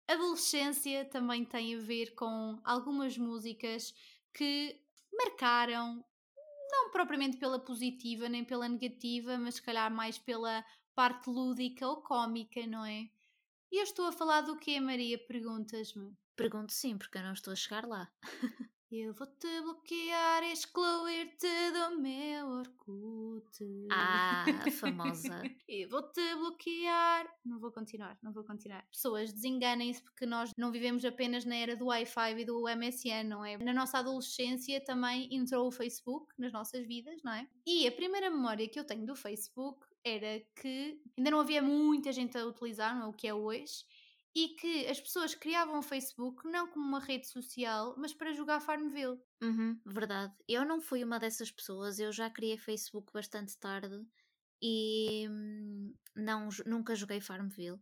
adolescência 0.07 1.05
também 1.05 1.45
tem 1.45 1.75
a 1.75 1.79
ver 1.79 2.13
com 2.15 2.59
algumas 2.65 3.17
músicas 3.17 3.93
que 4.33 4.77
marcaram, 5.13 6.03
não 6.69 6.91
propriamente 6.91 7.37
pela 7.37 7.59
positiva 7.59 8.27
nem 8.27 8.43
pela 8.43 8.67
negativa, 8.67 9.37
mas 9.37 9.55
se 9.55 9.61
calhar 9.61 9.89
mais 9.89 10.17
pela 10.17 10.65
parte 10.93 11.29
lúdica 11.29 11.87
ou 11.87 12.01
cómica, 12.01 12.65
não 12.67 12.85
é? 12.85 13.09
E 13.73 13.77
eu 13.79 13.83
estou 13.85 14.05
a 14.05 14.11
falar 14.11 14.41
do 14.41 14.55
quê, 14.55 14.79
Maria? 14.79 15.17
Perguntas-me. 15.17 16.15
Pergunto 16.35 16.71
sim, 16.71 16.95
porque 16.95 17.17
eu 17.17 17.23
não 17.23 17.33
estou 17.33 17.51
a 17.53 17.55
chegar 17.55 17.87
lá. 17.87 18.07
Eu 18.95 19.11
vou-te 19.11 19.47
bloquear 19.61 20.43
e 20.43 20.53
excluir-te 20.53 21.71
do 21.71 21.99
meu 21.99 22.47
Orkut. 22.47 23.87
Ah, 23.91 24.45
famosa. 24.71 25.41
Eu 25.67 25.89
vou-te 25.89 26.21
bloquear. 26.35 27.27
Não 27.43 27.59
vou 27.59 27.71
continuar, 27.71 28.15
não 28.21 28.31
vou 28.31 28.43
continuar. 28.43 28.85
Pessoas, 28.91 29.33
desenganem-se 29.33 30.03
porque 30.03 30.27
nós 30.27 30.51
não 30.55 30.71
vivemos 30.71 31.03
apenas 31.03 31.43
na 31.43 31.55
era 31.55 31.75
do 31.75 31.87
Wi-Fi 31.87 32.41
e 32.41 32.45
do 32.45 32.65
MSN, 32.67 33.23
não 33.27 33.43
é? 33.43 33.57
Na 33.57 33.73
nossa 33.73 33.97
adolescência 33.97 34.79
também 34.85 35.27
entrou 35.35 35.67
o 35.67 35.71
Facebook 35.71 36.31
nas 36.37 36.53
nossas 36.53 36.85
vidas, 36.85 37.19
não 37.23 37.33
é? 37.33 37.49
E 37.65 37.87
a 37.87 37.91
primeira 37.91 38.29
memória 38.29 38.69
que 38.69 38.79
eu 38.79 38.85
tenho 38.85 39.07
do 39.07 39.15
Facebook 39.15 39.87
era 40.03 40.39
que 40.55 41.01
ainda 41.17 41.31
não 41.31 41.39
havia 41.39 41.61
muita 41.61 42.11
gente 42.11 42.37
a 42.37 42.45
utilizar, 42.45 42.95
não 42.95 43.07
é 43.07 43.09
o 43.09 43.13
que 43.13 43.27
é 43.27 43.33
hoje, 43.33 43.85
e 44.35 44.49
que 44.49 44.87
as 44.87 44.99
pessoas 44.99 45.35
criavam 45.35 45.79
o 45.79 45.83
Facebook 45.83 46.47
não 46.47 46.67
como 46.67 46.85
uma 46.85 46.99
rede 46.99 47.27
social, 47.27 47.93
mas 47.97 48.13
para 48.13 48.33
jogar 48.33 48.59
Farmville. 48.59 49.19
Uhum, 49.41 49.79
verdade. 49.85 50.33
Eu 50.47 50.65
não 50.65 50.81
fui 50.81 51.03
uma 51.03 51.19
dessas 51.19 51.51
pessoas, 51.51 51.99
eu 51.99 52.11
já 52.11 52.29
criei 52.29 52.57
Facebook 52.57 53.13
bastante 53.13 53.57
tarde 53.57 54.03
e 54.61 55.27
hum, 55.29 55.93
não, 56.15 56.49
nunca 56.65 56.95
joguei 56.95 57.21
Farmville. 57.21 57.79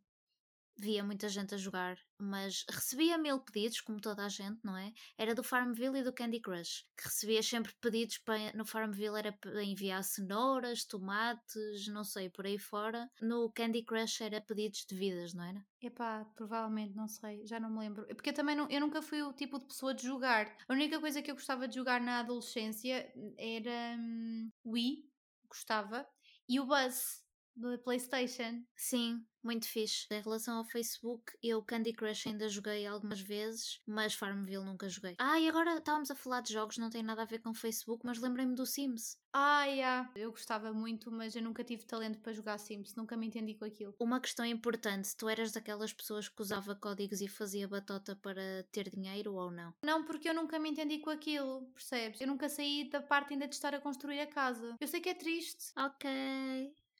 Via 0.78 1.04
muita 1.04 1.30
gente 1.30 1.54
a 1.54 1.58
jogar, 1.58 1.98
mas 2.18 2.66
recebia 2.70 3.18
mil 3.18 3.40
pedidos, 3.40 3.82
como 3.82 4.00
toda 4.00 4.26
a 4.26 4.30
gente, 4.30 4.60
não 4.64 4.78
é? 4.78 4.92
Era 5.18 5.36
do 5.36 5.44
Farmville 5.44 6.00
e 6.00 6.04
do 6.04 6.14
Candy 6.14 6.40
Crush, 6.40 6.86
que 6.98 7.06
recebia 7.06 7.44
sempre 7.44 7.74
pedidos 7.80 8.18
para, 8.20 8.54
no 8.54 8.66
Farmville 8.66 9.18
era 9.18 9.32
para 9.32 9.64
enviar 9.64 10.04
cenouras, 10.04 10.86
tomates, 10.86 11.88
não 11.88 12.04
sei, 12.04 12.30
por 12.30 12.46
aí 12.46 12.58
fora. 12.58 13.10
No 13.22 13.52
Candy 13.52 13.84
Crush 13.84 14.22
era 14.22 14.42
pedidos 14.42 14.86
de 14.88 14.96
vidas, 14.96 15.34
não 15.34 15.44
era? 15.44 15.66
Epá, 15.82 16.26
provavelmente, 16.36 16.96
não 16.96 17.08
sei, 17.08 17.46
já 17.46 17.60
não 17.60 17.70
me 17.70 17.80
lembro. 17.80 18.06
Porque 18.08 18.30
eu 18.30 18.34
também 18.34 18.56
não, 18.56 18.70
eu 18.70 18.80
nunca 18.80 19.02
fui 19.02 19.22
o 19.22 19.34
tipo 19.34 19.60
de 19.60 19.66
pessoa 19.66 19.94
de 19.94 20.04
jogar. 20.04 20.56
A 20.68 20.74
única 20.74 21.00
coisa 21.00 21.22
que 21.22 21.32
eu 21.32 21.36
gostava 21.36 21.68
de 21.68 21.76
jogar 21.76 22.00
na 22.00 22.20
adolescência 22.20 23.12
era 23.38 23.98
hum, 24.00 24.52
Wii, 24.66 25.10
gostava, 25.48 26.08
e 26.48 26.60
o 26.60 26.66
Buzz 26.66 27.24
do 27.62 27.78
PlayStation. 27.80 28.64
Sim, 28.76 29.24
muito 29.44 29.68
fixe. 29.68 30.06
Em 30.12 30.22
relação 30.22 30.58
ao 30.58 30.66
Facebook, 30.66 31.34
eu 31.42 31.62
Candy 31.64 31.94
Crush 31.94 32.28
ainda 32.28 32.48
joguei 32.48 32.86
algumas 32.86 33.20
vezes, 33.22 33.82
mas 33.88 34.14
Farmville 34.14 34.64
nunca 34.64 34.88
joguei. 34.88 35.16
Ah, 35.18 35.40
e 35.40 35.48
agora 35.48 35.78
estávamos 35.78 36.12
a 36.12 36.16
falar 36.16 36.42
de 36.42 36.54
jogos, 36.54 36.78
não 36.78 36.90
tem 36.90 37.02
nada 37.02 37.24
a 37.24 37.26
ver 37.26 37.40
com 37.40 37.54
Facebook, 37.54 38.06
mas 38.06 38.20
lembrei-me 38.20 38.56
do 38.56 38.66
Sims. 38.66 39.18
Ah, 39.34 39.66
yeah. 39.66 40.12
eu 40.16 40.32
gostava 40.32 40.74
muito, 40.74 41.12
mas 41.12 41.36
eu 41.36 41.42
nunca 41.42 41.64
tive 41.64 41.86
talento 41.86 42.20
para 42.20 42.34
jogar 42.34 42.58
Sims, 42.58 42.96
nunca 42.96 43.16
me 43.16 43.28
entendi 43.28 43.56
com 43.56 43.66
aquilo. 43.66 43.96
Uma 44.00 44.20
questão 44.20 44.46
importante: 44.46 45.16
tu 45.16 45.30
eras 45.30 45.52
daquelas 45.52 45.94
pessoas 45.94 46.28
que 46.28 46.42
usava 46.42 46.76
códigos 46.76 47.22
e 47.22 47.28
fazia 47.28 47.68
batota 47.68 48.16
para 48.16 48.64
ter 48.72 48.90
dinheiro 48.90 49.34
ou 49.34 49.50
não? 49.50 49.74
Não, 49.84 50.04
porque 50.04 50.30
eu 50.30 50.34
nunca 50.34 50.60
me 50.60 50.70
entendi 50.70 51.00
com 51.00 51.10
aquilo, 51.10 51.66
percebes? 51.74 52.20
Eu 52.22 52.28
nunca 52.28 52.50
saí 52.50 52.90
da 52.90 53.02
parte 53.02 53.34
ainda 53.34 53.48
de 53.48 53.56
estar 53.56 53.74
a 53.74 53.80
construir 53.80 54.20
a 54.20 54.28
casa. 54.28 54.76
Eu 54.80 54.88
sei 54.88 55.00
que 55.00 55.10
é 55.10 55.14
triste. 55.14 55.72
Ok. 55.78 56.10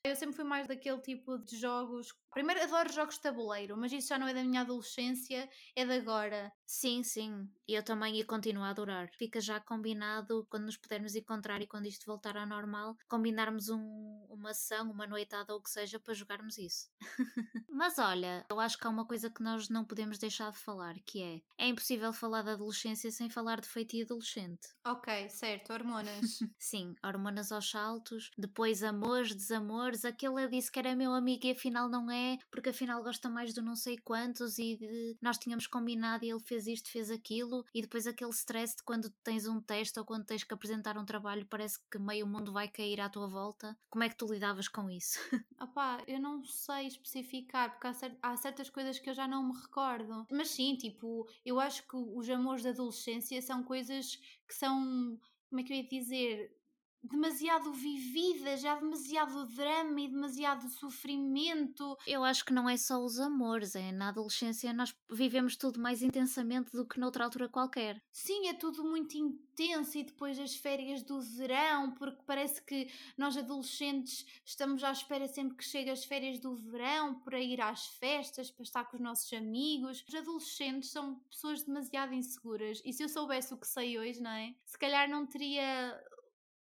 Eu 0.04 0.16
sempre 0.16 0.36
fui 0.36 0.44
mais 0.44 0.68
daquele 0.68 1.00
tipo 1.00 1.38
de 1.38 1.58
jogos. 1.58 2.12
Primeiro, 2.34 2.64
adoro 2.64 2.92
jogos 2.92 3.16
de 3.16 3.22
tabuleiro, 3.22 3.76
mas 3.78 3.92
isso 3.92 4.08
já 4.10 4.18
não 4.18 4.28
é 4.28 4.34
da 4.34 4.44
minha 4.44 4.62
adolescência, 4.62 5.50
é 5.76 5.86
de 5.86 5.94
agora. 5.94 6.52
Sim, 6.66 7.04
sim. 7.04 7.50
E 7.68 7.74
eu 7.74 7.84
também 7.84 8.16
ia 8.16 8.26
continuar 8.26 8.68
a 8.68 8.70
adorar. 8.72 9.10
Fica 9.18 9.42
já 9.42 9.60
combinado 9.60 10.46
quando 10.50 10.66
nos 10.66 10.78
pudermos 10.78 11.16
encontrar 11.16 11.62
e 11.62 11.68
quando 11.68 11.88
isto 11.88 12.06
voltar 12.06 12.38
ao 12.38 12.48
normal, 12.48 12.96
combinarmos 13.10 13.70
um, 13.70 14.26
uma 14.30 14.52
ação, 14.52 14.90
uma 14.90 15.06
noitada 15.06 15.54
ou 15.54 15.60
o 15.60 15.62
que 15.62 15.70
seja 15.70 16.00
para 16.00 16.14
jogarmos 16.14 16.58
isso. 16.58 16.90
mas 17.70 17.98
olha, 18.00 18.46
eu 18.50 18.60
acho 18.60 18.78
que 18.78 18.88
há 18.88 18.90
uma 18.90 19.06
coisa 19.06 19.30
que 19.30 19.44
nós 19.44 19.68
não 19.70 19.84
podemos 19.84 20.18
deixar 20.18 20.52
de 20.52 20.58
falar, 20.58 20.96
que 21.06 21.22
é 21.22 21.42
é 21.58 21.68
impossível 21.68 22.12
falar 22.12 22.42
da 22.42 22.54
adolescência 22.54 23.12
sem 23.12 23.30
falar 23.30 23.62
de 23.62 23.68
feitio 23.68 24.04
adolescente. 24.04 24.70
Ok, 24.86 25.30
certo, 25.30 25.72
hormonas. 25.74 26.40
sim, 26.58 26.96
hormonas 27.04 27.52
aos 27.52 27.70
saltos, 27.70 28.32
depois 28.38 28.82
amores, 28.84 29.36
desamores, 29.36 30.04
aquele 30.04 30.48
disse 30.48 30.72
que 30.72 30.80
era 30.80 30.96
meu 30.96 31.14
amigo 31.14 31.46
e 31.46 31.52
afinal 31.52 31.88
não 31.88 32.10
é, 32.10 32.21
porque 32.50 32.70
afinal 32.70 33.04
gosta 33.04 33.30
mais 33.30 33.54
do 33.54 33.62
não 33.62 33.76
sei 33.76 33.98
quantos 33.98 34.58
e 34.58 34.78
de, 34.78 35.18
nós 35.22 35.38
tínhamos 35.38 35.68
combinado 35.68 36.26
e 36.26 36.30
ele 36.30 36.40
fez 36.40 36.68
isto, 36.68 36.90
fez 36.90 37.10
aquilo, 37.10 37.66
e 37.74 37.82
depois 37.82 38.08
aquele 38.08 38.32
stress 38.32 38.76
de 38.76 38.84
quando 38.84 39.10
tens 39.24 39.48
um 39.48 39.62
teste 39.62 39.98
ou 40.00 40.06
quando 40.06 40.26
tens 40.26 40.44
que 40.44 40.54
apresentar 40.54 40.98
um 40.98 41.06
trabalho, 41.06 41.46
parece 41.50 41.80
que 41.90 42.00
meio 42.00 42.28
mundo 42.28 42.52
vai 42.52 42.68
cair 42.68 43.00
à 43.00 43.10
tua 43.10 43.28
volta. 43.28 43.78
Como 43.90 44.04
é 44.04 44.10
que 44.10 44.16
tu 44.16 44.26
lidavas 44.26 44.68
com 44.68 44.90
isso? 44.90 45.20
Opá, 45.60 46.04
eu 46.08 46.20
não 46.20 46.44
sei 46.44 46.88
especificar, 46.88 47.72
porque 47.72 47.88
há, 47.88 47.94
cert 47.94 48.18
há 48.22 48.36
certas 48.38 48.70
coisas 48.70 49.00
que 49.00 49.10
eu 49.10 49.14
já 49.14 49.28
não 49.28 49.44
me 49.44 49.60
recordo. 49.60 50.26
Mas 50.32 50.50
sim, 50.50 50.76
tipo, 50.76 51.28
eu 51.46 51.60
acho 51.60 51.88
que 51.88 51.96
os 51.96 52.30
amores 52.30 52.64
da 52.64 52.70
adolescência 52.70 53.42
são 53.42 53.64
coisas 53.64 54.16
que 54.48 54.54
são, 54.54 55.20
como 55.50 55.62
é 55.62 55.64
que 55.64 55.74
eu 55.74 55.78
ia 55.78 55.88
dizer, 55.88 56.61
demasiado 57.04 57.72
vivida, 57.74 58.58
já 58.58 58.76
demasiado 58.76 59.46
drama 59.48 60.02
e 60.02 60.08
demasiado 60.08 60.70
sofrimento. 60.70 61.98
Eu 62.06 62.24
acho 62.24 62.46
que 62.46 62.54
não 62.54 62.70
é 62.70 62.78
só 62.78 63.04
os 63.04 63.20
amores, 63.20 63.76
é 63.76 63.92
na 63.92 64.10
adolescência 64.10 64.74
nós 64.74 64.96
vivemos 65.10 65.56
tudo 65.56 65.80
mais 65.80 66.02
intensamente 66.02 66.72
do 66.72 66.86
que 66.86 67.00
noutra 67.00 67.24
altura 67.24 67.50
qualquer. 67.50 68.02
Sim, 68.12 68.48
é 68.48 68.54
tudo 68.54 68.84
muito 68.84 69.18
intenso 69.18 69.98
e 69.98 70.04
depois 70.04 70.40
as 70.40 70.56
férias 70.56 71.04
do 71.04 71.22
verão, 71.22 71.92
porque 71.92 72.22
parece 72.26 72.62
que 72.62 72.90
nós 73.18 73.36
adolescentes 73.36 74.26
estamos 74.46 74.84
à 74.84 74.92
espera 74.92 75.28
sempre 75.28 75.58
que 75.58 75.64
chegue 75.64 75.90
as 75.90 76.04
férias 76.04 76.40
do 76.40 76.56
verão 76.56 77.20
para 77.22 77.40
ir 77.40 77.62
às 77.62 77.88
festas, 77.88 78.52
para 78.52 78.64
estar 78.64 78.86
com 78.86 78.98
os 78.98 79.02
nossos 79.02 79.32
amigos. 79.34 80.04
Os 80.08 80.16
adolescentes 80.16 80.92
são 80.92 81.16
pessoas 81.30 81.64
demasiado 81.64 82.14
inseguras 82.14 82.82
e 82.86 82.94
se 82.94 83.04
eu 83.04 83.10
soubesse 83.10 83.54
o 83.54 83.58
que 83.58 83.68
sei 83.68 83.98
hoje, 83.98 84.22
não 84.22 84.32
é? 84.32 84.56
Se 84.66 84.78
calhar 84.78 85.10
não 85.10 85.26
teria 85.26 86.00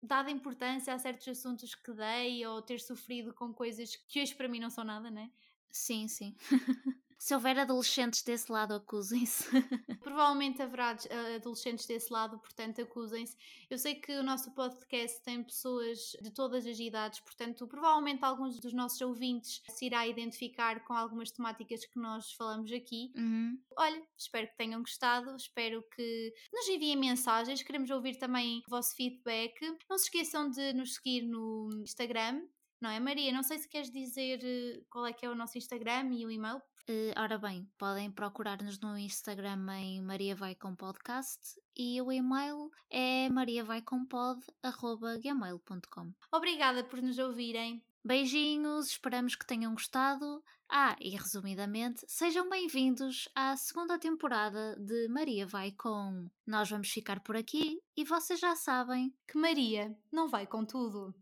dado 0.02 0.30
importância 0.30 0.94
a 0.94 0.98
certos 0.98 1.28
assuntos 1.28 1.74
que 1.74 1.92
dei 1.92 2.46
ou 2.46 2.62
ter 2.62 2.80
sofrido 2.80 3.34
com 3.34 3.52
coisas 3.54 3.96
que 3.96 4.20
hoje 4.22 4.34
para 4.34 4.48
mim 4.48 4.60
não 4.60 4.70
são 4.70 4.84
nada, 4.84 5.10
né? 5.10 5.30
Sim, 5.70 6.08
sim. 6.08 6.36
Se 7.18 7.34
houver 7.34 7.58
adolescentes 7.58 8.22
desse 8.22 8.50
lado, 8.50 8.74
acusem-se. 8.74 9.44
Provavelmente 10.00 10.62
haverá 10.62 10.96
eh, 11.10 11.34
adolescentes 11.34 11.84
desse 11.84 12.12
lado, 12.12 12.38
portanto, 12.38 12.80
acusem-se. 12.80 13.36
Eu 13.68 13.76
sei 13.76 13.96
que 13.96 14.12
o 14.12 14.22
nosso 14.22 14.52
podcast 14.52 15.20
tem 15.22 15.42
pessoas 15.42 16.16
de 16.22 16.30
todas 16.30 16.64
as 16.64 16.78
idades, 16.78 17.18
portanto, 17.18 17.66
provavelmente 17.66 18.24
alguns 18.24 18.60
dos 18.60 18.72
nossos 18.72 19.00
ouvintes 19.00 19.60
se 19.68 19.86
irá 19.86 20.06
identificar 20.06 20.84
com 20.84 20.92
algumas 20.94 21.32
temáticas 21.32 21.84
que 21.84 21.98
nós 21.98 22.32
falamos 22.34 22.70
aqui. 22.70 23.12
Uhum. 23.16 23.60
Olha, 23.76 24.00
espero 24.16 24.46
que 24.46 24.56
tenham 24.56 24.80
gostado, 24.80 25.34
espero 25.34 25.82
que 25.94 26.32
nos 26.52 26.68
enviem 26.68 26.96
mensagens, 26.96 27.62
queremos 27.62 27.90
ouvir 27.90 28.16
também 28.16 28.62
o 28.68 28.70
vosso 28.70 28.94
feedback. 28.94 29.54
Não 29.90 29.98
se 29.98 30.04
esqueçam 30.04 30.48
de 30.48 30.72
nos 30.72 30.94
seguir 30.94 31.22
no 31.22 31.68
Instagram, 31.82 32.42
não 32.80 32.90
é, 32.90 33.00
Maria? 33.00 33.32
Não 33.32 33.42
sei 33.42 33.58
se 33.58 33.68
queres 33.68 33.90
dizer 33.90 34.38
eh, 34.42 34.80
qual 34.88 35.06
é 35.06 35.12
que 35.12 35.26
é 35.26 35.30
o 35.30 35.34
nosso 35.34 35.58
Instagram 35.58 36.10
e 36.12 36.24
o 36.24 36.30
e-mail. 36.30 36.62
Uh, 36.88 37.12
ora 37.18 37.36
bem, 37.36 37.68
podem 37.76 38.08
procurar-nos 38.10 38.80
no 38.80 38.96
Instagram 38.96 39.66
em 39.74 40.00
Maria 40.00 40.34
Vai 40.34 40.54
Com 40.54 40.74
Podcast 40.74 41.60
e 41.76 42.00
o 42.00 42.10
e-mail 42.10 42.70
é 42.88 43.28
mariavaicompod.gmail.com 43.28 46.14
Obrigada 46.32 46.82
por 46.82 47.02
nos 47.02 47.18
ouvirem. 47.18 47.84
Beijinhos, 48.02 48.86
esperamos 48.86 49.36
que 49.36 49.46
tenham 49.46 49.74
gostado. 49.74 50.42
Ah, 50.66 50.96
e 50.98 51.10
resumidamente, 51.10 52.06
sejam 52.06 52.48
bem-vindos 52.48 53.28
à 53.34 53.54
segunda 53.56 53.98
temporada 53.98 54.74
de 54.76 55.08
Maria 55.08 55.46
Vai 55.46 55.72
Com. 55.72 56.30
Nós 56.46 56.70
vamos 56.70 56.88
ficar 56.88 57.20
por 57.20 57.36
aqui 57.36 57.82
e 57.94 58.02
vocês 58.04 58.40
já 58.40 58.56
sabem 58.56 59.14
que 59.26 59.36
Maria 59.36 59.94
não 60.10 60.26
vai 60.28 60.46
com 60.46 60.64
tudo. 60.64 61.14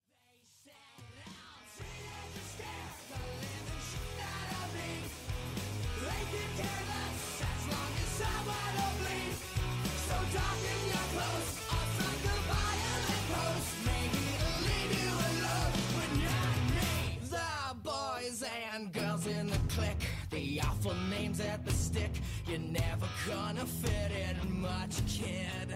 click. 19.76 20.08
The 20.30 20.60
awful 20.62 20.94
names 21.10 21.40
at 21.40 21.64
the 21.64 21.72
stick. 21.72 22.10
You're 22.48 22.58
never 22.58 23.06
gonna 23.26 23.66
fit 23.66 24.10
in 24.24 24.60
much, 24.60 24.94
kid. 25.06 25.68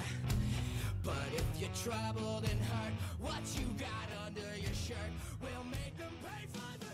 But 1.04 1.28
if 1.34 1.44
you're 1.58 1.70
troubled 1.82 2.44
and 2.44 2.60
hurt 2.60 2.92
What 3.20 3.40
you 3.58 3.66
got 3.78 4.08
under 4.26 4.54
your 4.60 4.74
shirt 4.74 5.12
Will 5.40 5.64
make 5.64 5.96
them 5.96 6.12
pay 6.22 6.44
for 6.52 6.78
the 6.78 6.89